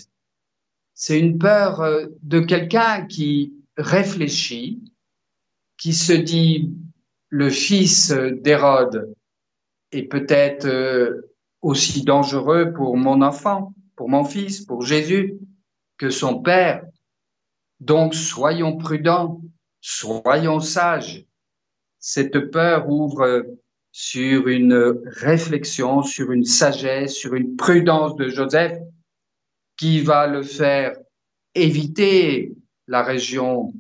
C'est 0.96 1.20
une 1.20 1.38
peur 1.38 1.82
euh, 1.82 2.06
de 2.22 2.40
quelqu'un 2.40 3.06
qui 3.06 3.54
réfléchit, 3.78 4.84
qui 5.78 5.94
se 5.94 6.14
dit 6.14 6.72
le 7.30 7.50
fils 7.50 8.12
d'Hérode 8.12 9.14
est 9.94 10.04
peut-être 10.04 10.66
euh, 10.66 11.34
aussi 11.62 12.04
dangereux 12.04 12.74
pour 12.74 12.98
mon 12.98 13.22
enfant, 13.22 13.74
pour 13.96 14.10
mon 14.10 14.24
fils, 14.24 14.62
pour 14.62 14.82
Jésus, 14.82 15.38
que 15.98 16.10
son 16.10 16.42
père. 16.42 16.86
Donc 17.80 18.16
soyons 18.16 18.78
prudents, 18.78 19.42
soyons 19.82 20.60
sages. 20.60 21.26
Cette 22.00 22.52
peur 22.52 22.90
ouvre 22.90 23.46
sur 23.92 24.48
une 24.48 25.02
réflexion, 25.06 26.02
sur 26.02 26.32
une 26.32 26.46
sagesse, 26.46 27.14
sur 27.14 27.36
une 27.36 27.56
prudence 27.56 28.16
de 28.16 28.28
Joseph 28.28 28.78
qui 29.78 30.02
va 30.02 30.28
le 30.28 30.44
faire 30.44 30.98
éviter 31.56 32.54
la 32.88 33.04
région 33.04 33.74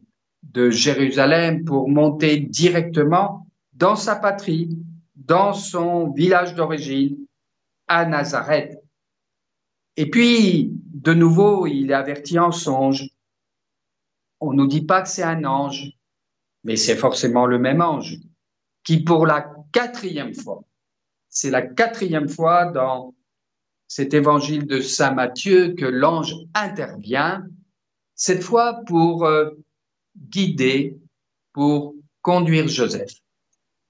de 0.43 0.69
Jérusalem 0.69 1.65
pour 1.65 1.89
monter 1.89 2.37
directement 2.37 3.47
dans 3.73 3.95
sa 3.95 4.15
patrie, 4.15 4.77
dans 5.15 5.53
son 5.53 6.11
village 6.11 6.55
d'origine, 6.55 7.25
à 7.87 8.05
Nazareth. 8.05 8.79
Et 9.97 10.09
puis, 10.09 10.71
de 10.93 11.13
nouveau, 11.13 11.67
il 11.67 11.91
est 11.91 11.95
averti 11.95 12.39
en 12.39 12.51
songe. 12.51 13.09
On 14.39 14.51
ne 14.51 14.57
nous 14.57 14.67
dit 14.67 14.85
pas 14.85 15.01
que 15.01 15.09
c'est 15.09 15.23
un 15.23 15.43
ange, 15.45 15.91
mais 16.63 16.75
c'est 16.75 16.95
forcément 16.95 17.45
le 17.45 17.59
même 17.59 17.81
ange 17.81 18.17
qui, 18.83 19.03
pour 19.03 19.25
la 19.25 19.53
quatrième 19.71 20.33
fois. 20.33 20.63
C'est 21.29 21.51
la 21.51 21.61
quatrième 21.61 22.29
fois 22.29 22.65
dans 22.65 23.13
cet 23.87 24.13
évangile 24.13 24.65
de 24.65 24.81
Saint 24.81 25.13
Matthieu 25.13 25.73
que 25.75 25.85
l'ange 25.85 26.35
intervient, 26.53 27.45
cette 28.15 28.43
fois 28.43 28.81
pour 28.85 29.25
euh, 29.25 29.51
guider, 30.15 30.97
pour 31.53 31.95
conduire 32.21 32.67
Joseph. 32.67 33.22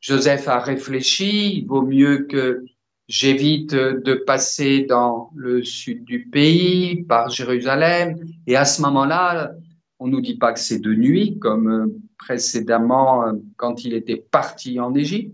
Joseph 0.03 0.49
a 0.49 0.59
réfléchi, 0.59 1.59
il 1.59 1.65
vaut 1.65 1.81
mieux 1.81 2.25
que 2.25 2.65
j'évite 3.07 3.73
de 3.73 4.13
passer 4.15 4.81
dans 4.81 5.31
le 5.33 5.63
sud 5.63 6.03
du 6.03 6.25
pays, 6.25 7.03
par 7.03 7.29
Jérusalem, 7.29 8.19
et 8.45 8.57
à 8.57 8.65
ce 8.65 8.81
moment-là, 8.81 9.53
on 9.99 10.07
nous 10.07 10.19
dit 10.19 10.37
pas 10.37 10.51
que 10.51 10.59
c'est 10.59 10.79
de 10.79 10.93
nuit, 10.93 11.39
comme 11.39 11.69
euh, 11.69 11.87
précédemment 12.17 13.25
euh, 13.25 13.31
quand 13.55 13.85
il 13.85 13.93
était 13.93 14.17
parti 14.29 14.77
en 14.77 14.93
Égypte, 14.93 15.33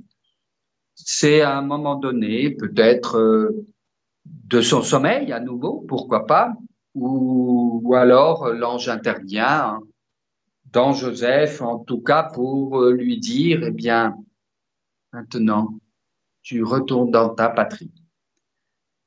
c'est 0.94 1.42
à 1.42 1.58
un 1.58 1.64
moment 1.64 1.96
donné, 1.96 2.52
peut-être 2.52 3.18
euh, 3.18 3.66
de 4.26 4.62
son 4.62 4.84
sommeil 4.84 5.32
à 5.32 5.40
nouveau, 5.40 5.84
pourquoi 5.88 6.28
pas, 6.28 6.54
ou, 6.94 7.96
alors 7.96 8.50
l'ange 8.50 8.88
intervient 8.88 9.80
dans 10.72 10.94
Joseph, 10.94 11.60
en 11.64 11.80
tout 11.80 12.02
cas 12.02 12.22
pour 12.22 12.84
lui 12.86 13.18
dire, 13.18 13.64
eh 13.66 13.72
bien, 13.72 14.16
maintenant, 15.14 15.80
tu 16.42 16.64
retournes 16.64 17.12
dans 17.12 17.30
ta 17.30 17.50
patrie. 17.50 17.92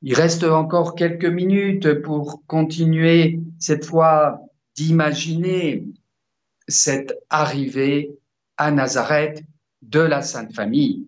Il 0.02 0.14
reste 0.14 0.44
encore 0.44 0.94
quelques 0.94 1.26
minutes 1.26 2.02
pour 2.02 2.44
continuer 2.46 3.40
cette 3.58 3.84
fois 3.84 4.40
d'imaginer 4.74 5.84
cette 6.66 7.16
arrivée 7.30 8.10
à 8.56 8.70
Nazareth 8.70 9.44
de 9.82 10.00
la 10.00 10.22
Sainte 10.22 10.54
Famille. 10.54 11.06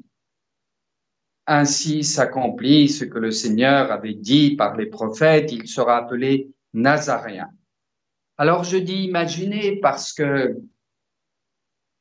Ainsi 1.47 2.05
s'accomplit 2.05 2.89
ce 2.89 3.05
que 3.05 3.19
le 3.19 3.31
Seigneur 3.31 3.91
avait 3.91 4.15
dit 4.15 4.57
par 4.57 4.77
les 4.77 4.87
prophètes, 4.87 5.53
il 5.53 5.69
sera 5.69 5.99
appelé 5.99 6.51
Nazaréen. 6.73 7.51
Alors 8.37 8.65
je 8.65 8.77
dis 8.77 9.05
imaginer 9.05 9.77
parce 9.77 10.13
que 10.13 10.59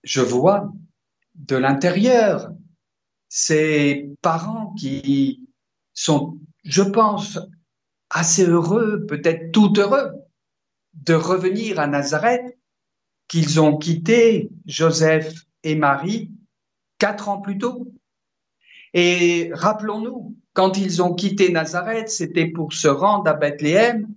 je 0.04 0.22
vois 0.22 0.72
de 1.36 1.56
l'intérieur 1.56 2.52
ces 3.36 4.12
parents 4.22 4.76
qui 4.78 5.50
sont, 5.96 6.38
je 6.64 6.84
pense, 6.84 7.40
assez 8.12 8.46
heureux, 8.46 9.08
peut-être 9.08 9.52
tout 9.52 9.74
heureux, 9.76 10.12
de 10.94 11.16
revenir 11.16 11.80
à 11.80 11.88
Nazareth, 11.88 12.60
qu'ils 13.28 13.60
ont 13.60 13.76
quitté 13.76 14.52
Joseph 14.68 15.34
et 15.64 15.74
Marie 15.74 16.30
quatre 17.00 17.28
ans 17.28 17.42
plus 17.42 17.58
tôt. 17.58 17.92
Et 18.94 19.50
rappelons-nous, 19.52 20.38
quand 20.54 20.78
ils 20.78 21.02
ont 21.02 21.16
quitté 21.16 21.52
Nazareth, 21.52 22.10
c'était 22.10 22.52
pour 22.52 22.72
se 22.72 22.88
rendre 22.88 23.28
à 23.28 23.34
Bethléem, 23.34 24.14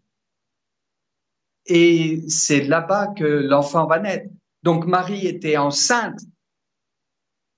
et 1.65 2.23
c'est 2.29 2.65
là-bas 2.65 3.15
que 3.17 3.25
l'enfant 3.25 3.87
va 3.87 3.99
naître. 3.99 4.29
Donc 4.63 4.85
Marie 4.85 5.27
était 5.27 5.57
enceinte 5.57 6.21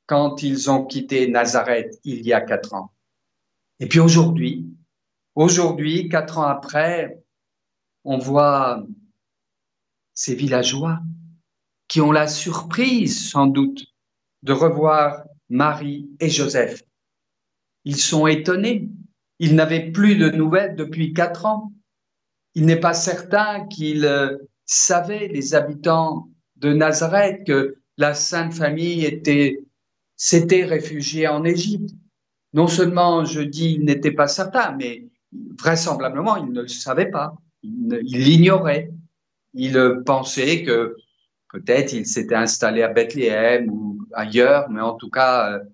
quand 0.09 0.43
ils 0.43 0.71
ont 0.71 0.85
quitté 0.85 1.29
Nazareth 1.29 2.01
il 2.03 2.23
y 2.27 2.33
a 2.33 2.41
quatre 2.41 2.75
ans. 2.75 2.93
Et 3.79 3.87
puis 3.87 4.01
aujourd'hui, 4.01 4.67
aujourd'hui, 5.37 6.09
quatre 6.09 6.39
ans 6.39 6.49
après, 6.49 7.23
on 8.05 8.19
voit 8.19 8.85
ces 10.15 10.35
villageois 10.35 10.99
qui 11.87 12.01
ont 12.01 12.11
la 12.11 12.27
surprise, 12.27 13.31
sans 13.31 13.47
doute, 13.47 13.85
de 14.43 14.53
revoir 14.53 15.25
Marie 15.49 16.09
et 16.21 16.31
Joseph. 16.31 16.83
Ils 17.85 17.97
sont 17.97 18.27
étonnés. 18.27 18.89
Ils 19.39 19.55
n'avaient 19.55 19.93
plus 19.93 20.17
de 20.17 20.31
nouvelles 20.31 20.75
depuis 20.75 21.13
quatre 21.13 21.47
ans. 21.47 21.73
Il 22.55 22.67
n'est 22.67 22.81
pas 22.81 22.95
certain 22.95 23.67
qu'ils 23.67 24.05
euh, 24.05 24.37
savaient, 24.65 25.29
les 25.29 25.55
habitants 25.55 26.29
de 26.57 26.73
Nazareth, 26.73 27.47
que 27.47 27.77
la 27.97 28.15
Sainte 28.15 28.55
Famille 28.55 29.05
était, 29.05 29.61
s'était 30.19 30.65
réfugiée 30.65 31.29
en 31.29 31.45
Égypte. 31.45 31.95
Non 32.53 32.67
seulement, 32.67 33.25
je 33.25 33.41
dis, 33.41 33.75
ils 33.75 33.85
n'étaient 33.85 34.13
pas 34.13 34.29
certains, 34.29 34.73
mais 34.73 35.07
vraisemblablement, 35.59 36.37
ils 36.37 36.53
ne 36.53 36.63
le 36.63 36.69
savaient 36.69 37.11
pas. 37.11 37.35
Ils 37.63 37.89
l'ignoraient. 38.03 38.91
Ils 39.55 40.03
pensaient 40.05 40.63
que 40.65 40.97
peut-être 41.51 41.93
ils 41.95 42.07
s'étaient 42.07 42.35
installés 42.35 42.83
à 42.83 42.89
Bethléem 42.89 43.71
ou 43.71 43.99
ailleurs, 44.13 44.69
mais 44.71 44.81
en 44.81 44.95
tout 44.95 45.09
cas, 45.09 45.53
euh, 45.53 45.65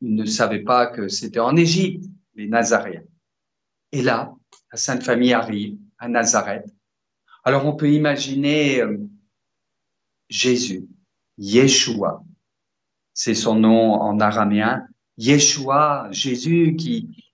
ils 0.00 0.14
ne 0.14 0.24
savaient 0.24 0.62
pas 0.62 0.86
que 0.86 1.08
c'était 1.08 1.38
en 1.38 1.56
Égypte, 1.56 2.04
les 2.34 2.48
Nazaréens. 2.48 3.04
Et 3.92 4.02
là, 4.02 4.34
la 4.72 4.78
Sainte 4.78 5.04
Famille 5.04 5.32
arrive 5.32 5.78
à 5.98 6.08
Nazareth. 6.08 6.66
Alors 7.44 7.66
on 7.66 7.76
peut 7.76 7.90
imaginer 7.90 8.80
euh, 8.80 8.98
Jésus, 10.28 10.88
Yeshua, 11.38 12.24
c'est 13.14 13.36
son 13.36 13.54
nom 13.54 13.94
en 13.94 14.18
araméen, 14.18 14.86
Yeshua, 15.16 16.08
Jésus 16.10 16.74
qui, 16.76 17.24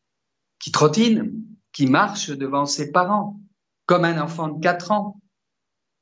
qui 0.58 0.70
trottine, 0.70 1.42
qui 1.72 1.86
marche 1.86 2.30
devant 2.30 2.66
ses 2.66 2.92
parents, 2.92 3.40
comme 3.86 4.04
un 4.04 4.20
enfant 4.20 4.48
de 4.48 4.60
quatre 4.60 4.92
ans, 4.92 5.20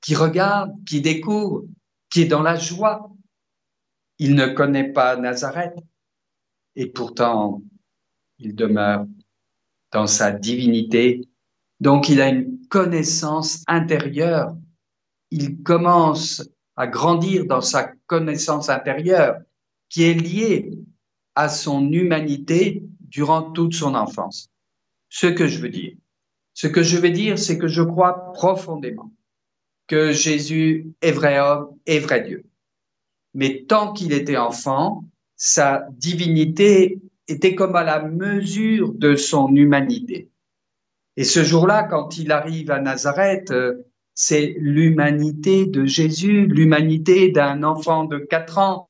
qui 0.01 0.17
regarde, 0.17 0.73
qui 0.85 1.01
découvre, 1.01 1.65
qui 2.11 2.23
est 2.23 2.27
dans 2.27 2.43
la 2.43 2.57
joie. 2.57 3.11
Il 4.19 4.35
ne 4.35 4.47
connaît 4.47 4.93
pas 4.93 5.17
Nazareth 5.17 5.79
et 6.75 6.87
pourtant 6.87 7.63
il 8.39 8.55
demeure 8.55 9.07
dans 9.93 10.07
sa 10.09 10.33
divinité. 10.33 11.29
Donc 11.81 12.09
il 12.09 12.21
a 12.21 12.29
une 12.29 12.67
connaissance 12.69 13.63
intérieure. 13.69 14.57
Il 15.31 15.63
commence 15.63 16.43
à 16.75 16.89
grandir 16.89 17.47
dans 17.47 17.61
sa 17.61 17.93
connaissance 18.07 18.69
intérieure 18.69 19.37
qui 19.89 20.05
est 20.05 20.15
liée 20.15 20.71
à 21.35 21.49
son 21.49 21.93
humanité 21.93 22.83
durant 23.01 23.43
toute 23.53 23.75
son 23.75 23.95
enfance. 23.95 24.51
Ce 25.09 25.27
que 25.27 25.47
je 25.47 25.61
veux 25.61 25.71
dire, 25.71 25.95
ce 26.55 26.67
que 26.67 26.83
je 26.83 26.99
veux 26.99 27.11
dire, 27.11 27.39
c'est 27.39 27.59
que 27.59 27.69
je 27.69 27.83
crois 27.83 28.33
profondément 28.33 29.13
que 29.87 30.13
Jésus 30.13 30.93
est 31.01 31.13
vrai 31.13 31.39
homme 31.39 31.69
et 31.87 31.99
vrai 31.99 32.23
Dieu. 32.23 32.45
Mais 33.35 33.65
tant 33.69 33.93
qu'il 33.93 34.13
était 34.13 34.37
enfant, 34.37 35.05
sa 35.37 35.87
divinité 35.93 37.01
était 37.29 37.55
comme 37.55 37.77
à 37.77 37.85
la 37.85 38.03
mesure 38.03 38.93
de 38.93 39.15
son 39.15 39.55
humanité. 39.55 40.31
Et 41.17 41.25
ce 41.25 41.43
jour-là, 41.43 41.85
quand 41.85 42.19
il 42.19 42.33
arrive 42.33 42.71
à 42.71 42.81
Nazareth, 42.81 43.51
euh, 43.51 43.87
c'est 44.15 44.57
l'humanité 44.59 45.67
de 45.67 45.85
Jésus, 45.85 46.47
l'humanité 46.47 47.31
d'un 47.31 47.63
enfant 47.63 48.05
de 48.05 48.19
quatre 48.19 48.59
ans 48.59 48.88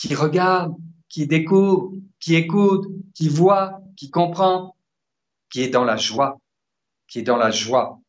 qui 0.00 0.14
regarde, 0.14 0.74
qui 1.10 1.26
découvre, 1.26 1.92
qui 2.20 2.34
écoute, 2.34 2.86
qui 3.14 3.28
voit, 3.28 3.82
qui 3.96 4.10
comprend, 4.10 4.74
qui 5.50 5.62
est 5.62 5.68
dans 5.68 5.84
la 5.84 5.98
joie, 5.98 6.40
qui 7.06 7.18
est 7.18 7.22
dans 7.22 7.36
la 7.36 7.50
joie. 7.50 8.00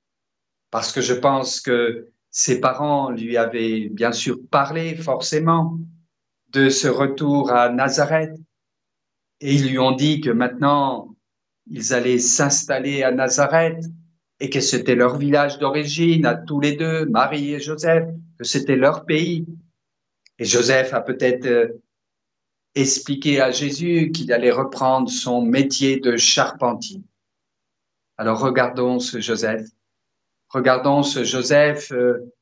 Parce 0.69 0.93
que 0.93 1.01
je 1.01 1.13
pense 1.13 1.60
que 1.60 2.08
ses 2.30 2.62
parents 2.62 3.10
lui 3.10 3.36
avaient 3.36 3.89
bien 3.89 4.13
sûr 4.13 4.38
parlé 4.49 4.95
forcément 4.95 5.80
de 6.54 6.69
ce 6.69 6.88
retour 6.88 7.51
à 7.51 7.67
Nazareth 7.69 8.38
et 9.41 9.54
ils 9.54 9.69
lui 9.69 9.80
ont 9.80 9.91
dit 9.91 10.21
que 10.21 10.30
maintenant 10.30 11.13
ils 11.69 11.93
allaient 11.93 12.19
s'installer 12.19 13.04
à 13.04 13.12
Nazareth 13.12 13.84
et 14.39 14.49
que 14.49 14.62
c'était 14.62 14.95
leur 14.95 15.17
village 15.17 15.60
d'origine 15.60 16.25
à 16.25 16.36
tous 16.36 16.62
les 16.62 16.77
deux, 16.77 17.06
Marie 17.06 17.54
et 17.54 17.60
Joseph, 17.60 18.08
que 18.38 18.45
c'était 18.45 18.77
leur 18.77 19.06
pays. 19.06 19.45
Et 20.41 20.45
Joseph 20.45 20.91
a 20.95 21.01
peut-être 21.01 21.45
euh, 21.45 21.67
expliqué 22.73 23.39
à 23.39 23.51
Jésus 23.51 24.12
qu'il 24.12 24.34
allait 24.34 24.49
reprendre 24.49 25.08
son 25.08 25.43
métier 25.43 25.99
de 25.99 26.17
charpentier. 26.17 27.04
Alors 28.17 28.39
regardons 28.39 28.97
ce 28.97 29.19
Joseph. 29.19 29.67
Regardons 30.49 31.04
ce 31.04 31.23
Joseph 31.23 31.91
euh, 31.91 32.34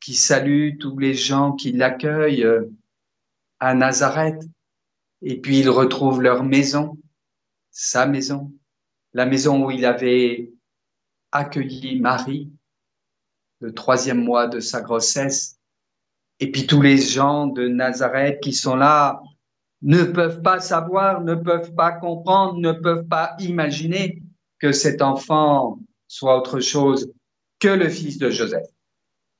qui 0.00 0.14
salue 0.14 0.78
tous 0.80 0.98
les 0.98 1.12
gens 1.12 1.52
qui 1.52 1.72
l'accueillent 1.72 2.46
euh, 2.46 2.64
à 3.60 3.74
Nazareth. 3.74 4.42
Et 5.20 5.38
puis 5.38 5.58
il 5.58 5.68
retrouve 5.68 6.22
leur 6.22 6.42
maison, 6.42 6.96
sa 7.70 8.06
maison, 8.06 8.50
la 9.12 9.26
maison 9.26 9.66
où 9.66 9.70
il 9.70 9.84
avait 9.84 10.50
accueilli 11.30 12.00
Marie, 12.00 12.50
le 13.60 13.74
troisième 13.74 14.24
mois 14.24 14.46
de 14.46 14.60
sa 14.60 14.80
grossesse. 14.80 15.58
Et 16.42 16.50
puis 16.50 16.66
tous 16.66 16.82
les 16.82 16.98
gens 16.98 17.46
de 17.46 17.68
Nazareth 17.68 18.40
qui 18.40 18.52
sont 18.52 18.74
là 18.74 19.22
ne 19.80 20.02
peuvent 20.02 20.42
pas 20.42 20.58
savoir, 20.58 21.20
ne 21.20 21.36
peuvent 21.36 21.72
pas 21.76 21.92
comprendre, 21.92 22.58
ne 22.58 22.72
peuvent 22.72 23.06
pas 23.06 23.36
imaginer 23.38 24.20
que 24.58 24.72
cet 24.72 25.02
enfant 25.02 25.78
soit 26.08 26.36
autre 26.36 26.58
chose 26.58 27.12
que 27.60 27.68
le 27.68 27.88
fils 27.88 28.18
de 28.18 28.28
Joseph. 28.28 28.66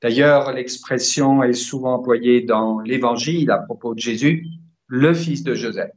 D'ailleurs, 0.01 0.53
l'expression 0.53 1.43
est 1.43 1.55
souvent 1.55 1.95
employée 1.95 2.43
dans 2.43 2.79
l'Évangile 2.79 3.51
à 3.51 3.59
propos 3.59 3.95
de 3.95 3.99
Jésus, 3.99 4.47
le 4.87 5.13
fils 5.13 5.43
de 5.43 5.57
Joseph. 5.57 5.91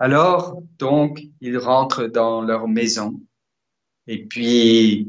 Alors, 0.00 0.60
donc, 0.80 1.22
ils 1.40 1.56
rentrent 1.56 2.06
dans 2.06 2.42
leur 2.42 2.66
maison 2.66 3.20
et 4.08 4.26
puis, 4.26 5.08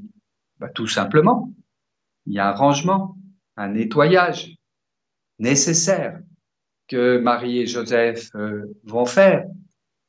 bah, 0.60 0.70
tout 0.70 0.86
simplement, 0.86 1.52
il 2.28 2.34
y 2.34 2.40
a 2.40 2.50
un 2.50 2.56
rangement, 2.56 3.18
un 3.58 3.70
nettoyage 3.70 4.61
nécessaire 5.42 6.20
que 6.88 7.18
Marie 7.18 7.60
et 7.60 7.68
Joseph 7.68 8.30
euh, 8.36 8.74
vont 8.86 9.06
faire. 9.06 9.46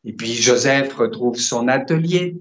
Et 0.05 0.13
puis 0.13 0.33
Joseph 0.33 0.93
retrouve 0.95 1.37
son 1.37 1.69
atelier. 1.69 2.37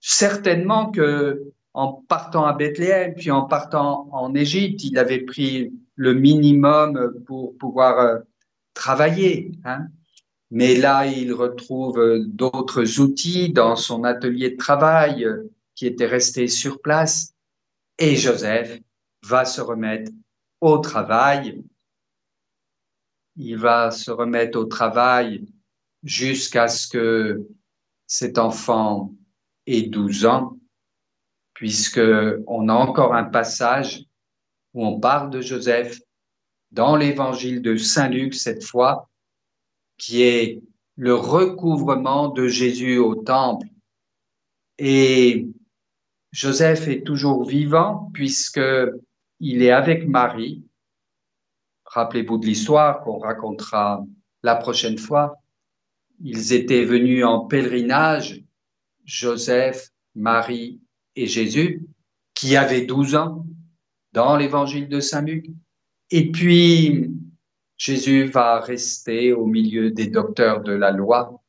Certainement 0.00 0.90
que 0.90 1.42
en 1.74 1.92
partant 1.92 2.44
à 2.44 2.52
Bethléem, 2.52 3.14
puis 3.14 3.30
en 3.30 3.42
partant 3.42 4.08
en 4.12 4.34
Égypte, 4.34 4.84
il 4.84 4.98
avait 4.98 5.20
pris 5.20 5.72
le 5.96 6.12
minimum 6.12 7.14
pour 7.26 7.56
pouvoir 7.56 7.98
euh, 7.98 8.18
travailler. 8.74 9.52
Hein. 9.64 9.86
Mais 10.50 10.76
là, 10.76 11.06
il 11.06 11.32
retrouve 11.32 11.98
euh, 11.98 12.24
d'autres 12.26 13.00
outils 13.00 13.50
dans 13.50 13.74
son 13.74 14.04
atelier 14.04 14.50
de 14.50 14.56
travail 14.56 15.26
qui 15.74 15.86
était 15.86 16.06
resté 16.06 16.46
sur 16.46 16.80
place. 16.82 17.34
Et 17.98 18.16
Joseph 18.16 18.80
va 19.22 19.44
se 19.44 19.60
remettre 19.60 20.10
au 20.60 20.78
travail. 20.78 21.62
Il 23.36 23.56
va 23.56 23.90
se 23.90 24.10
remettre 24.10 24.58
au 24.58 24.64
travail 24.64 25.46
jusqu'à 26.02 26.68
ce 26.68 26.88
que 26.88 27.46
cet 28.06 28.38
enfant 28.38 29.14
ait 29.66 29.82
12 29.82 30.26
ans, 30.26 30.58
puisque 31.54 32.00
on 32.46 32.68
a 32.68 32.74
encore 32.74 33.14
un 33.14 33.24
passage 33.24 34.04
où 34.74 34.84
on 34.84 35.00
parle 35.00 35.30
de 35.30 35.40
Joseph 35.40 36.00
dans 36.70 36.96
l'évangile 36.96 37.62
de 37.62 37.76
Saint 37.76 38.08
Luc 38.08 38.34
cette 38.34 38.64
fois, 38.64 39.08
qui 39.98 40.22
est 40.22 40.62
le 40.96 41.14
recouvrement 41.14 42.28
de 42.28 42.48
Jésus 42.48 42.98
au 42.98 43.14
temple. 43.14 43.66
Et 44.78 45.46
Joseph 46.32 46.88
est 46.88 47.02
toujours 47.02 47.44
vivant 47.44 48.10
puisque 48.12 48.60
il 49.40 49.62
est 49.62 49.70
avec 49.70 50.08
Marie. 50.08 50.64
Rappelez-vous 51.92 52.38
de 52.38 52.46
l'histoire 52.46 53.02
qu'on 53.02 53.18
racontera 53.18 54.02
la 54.42 54.56
prochaine 54.56 54.96
fois. 54.96 55.36
Ils 56.24 56.54
étaient 56.54 56.86
venus 56.86 57.22
en 57.22 57.40
pèlerinage, 57.40 58.42
Joseph, 59.04 59.90
Marie 60.14 60.80
et 61.16 61.26
Jésus, 61.26 61.86
qui 62.32 62.56
avait 62.56 62.86
12 62.86 63.14
ans 63.16 63.46
dans 64.12 64.38
l'évangile 64.38 64.88
de 64.88 65.00
Saint 65.00 65.20
Luc. 65.20 65.44
Et 66.10 66.30
puis, 66.30 67.10
Jésus 67.76 68.24
va 68.24 68.60
rester 68.60 69.34
au 69.34 69.44
milieu 69.44 69.90
des 69.90 70.06
docteurs 70.06 70.62
de 70.62 70.72
la 70.72 70.92
loi. 70.92 71.42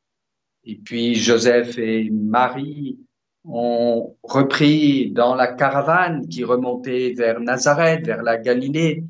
Et 0.64 0.76
puis, 0.76 1.14
Joseph 1.14 1.78
et 1.78 2.10
Marie 2.10 2.98
ont 3.44 4.14
repris 4.22 5.10
dans 5.10 5.36
la 5.36 5.46
caravane 5.46 6.28
qui 6.28 6.44
remontait 6.44 7.14
vers 7.16 7.40
Nazareth, 7.40 8.04
vers 8.04 8.22
la 8.22 8.36
Galilée, 8.36 9.04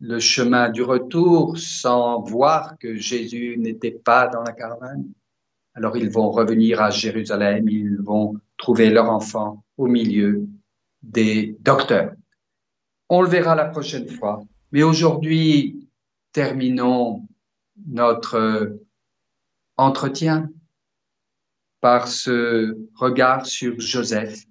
le 0.00 0.18
chemin 0.18 0.70
du 0.70 0.82
retour 0.82 1.58
sans 1.58 2.22
voir 2.22 2.78
que 2.78 2.96
Jésus 2.96 3.56
n'était 3.58 3.90
pas 3.90 4.28
dans 4.28 4.42
la 4.42 4.52
caravane. 4.52 5.06
Alors 5.74 5.96
ils 5.96 6.10
vont 6.10 6.30
revenir 6.30 6.80
à 6.80 6.90
Jérusalem, 6.90 7.68
ils 7.68 7.98
vont 8.00 8.34
trouver 8.56 8.90
leur 8.90 9.10
enfant 9.10 9.62
au 9.76 9.86
milieu 9.86 10.46
des 11.02 11.56
docteurs. 11.60 12.14
On 13.08 13.22
le 13.22 13.28
verra 13.28 13.54
la 13.54 13.66
prochaine 13.66 14.08
fois. 14.08 14.42
Mais 14.72 14.82
aujourd'hui, 14.82 15.88
terminons 16.32 17.26
notre 17.86 18.78
entretien 19.76 20.50
par 21.80 22.08
ce 22.08 22.76
regard 22.94 23.46
sur 23.46 23.78
Joseph. 23.80 24.44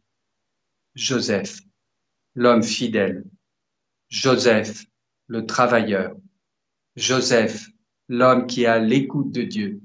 Joseph, 0.96 1.60
l'homme 2.36 2.64
fidèle. 2.64 3.24
Joseph, 4.10 4.86
le 5.30 5.46
travailleur. 5.46 6.16
Joseph, 6.98 7.70
l'homme 8.10 8.48
qui 8.48 8.66
a 8.66 8.80
l'écoute 8.80 9.32
de 9.32 9.44
Dieu. 9.44 9.80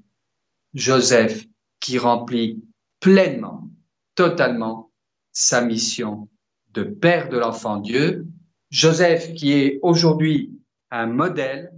Joseph, 0.72 1.45
qui 1.80 1.99
remplit 1.99 2.64
pleinement, 2.99 3.68
totalement 4.16 4.90
sa 5.32 5.61
mission 5.61 6.28
de 6.72 6.82
père 6.82 7.28
de 7.28 7.38
l'enfant 7.38 7.76
Dieu. 7.76 8.26
Joseph, 8.70 9.34
qui 9.34 9.53
est 9.53 9.78
aujourd'hui 9.82 10.59
un 10.90 11.07
modèle, 11.07 11.72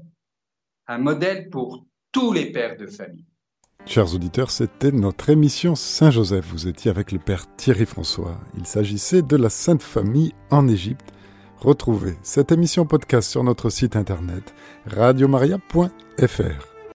un 0.86 0.98
modèle 0.98 1.50
pour 1.50 1.84
tous 2.12 2.32
les 2.32 2.52
pères 2.52 2.76
de 2.78 2.86
famille. 2.86 3.26
Chers 3.84 4.14
auditeurs, 4.14 4.50
c'était 4.50 4.92
notre 4.92 5.30
émission 5.30 5.74
Saint-Joseph. 5.74 6.46
Vous 6.46 6.68
étiez 6.68 6.90
avec 6.90 7.12
le 7.12 7.18
Père 7.18 7.46
Thierry 7.56 7.84
François. 7.84 8.40
Il 8.56 8.66
s'agissait 8.66 9.22
de 9.22 9.36
la 9.36 9.50
Sainte 9.50 9.82
Famille 9.82 10.32
en 10.50 10.68
Égypte. 10.68 11.15
Retrouvez 11.61 12.16
cette 12.22 12.52
émission 12.52 12.86
podcast 12.86 13.30
sur 13.30 13.42
notre 13.42 13.70
site 13.70 13.96
internet 13.96 14.54
radiomaria.fr. 14.86 16.75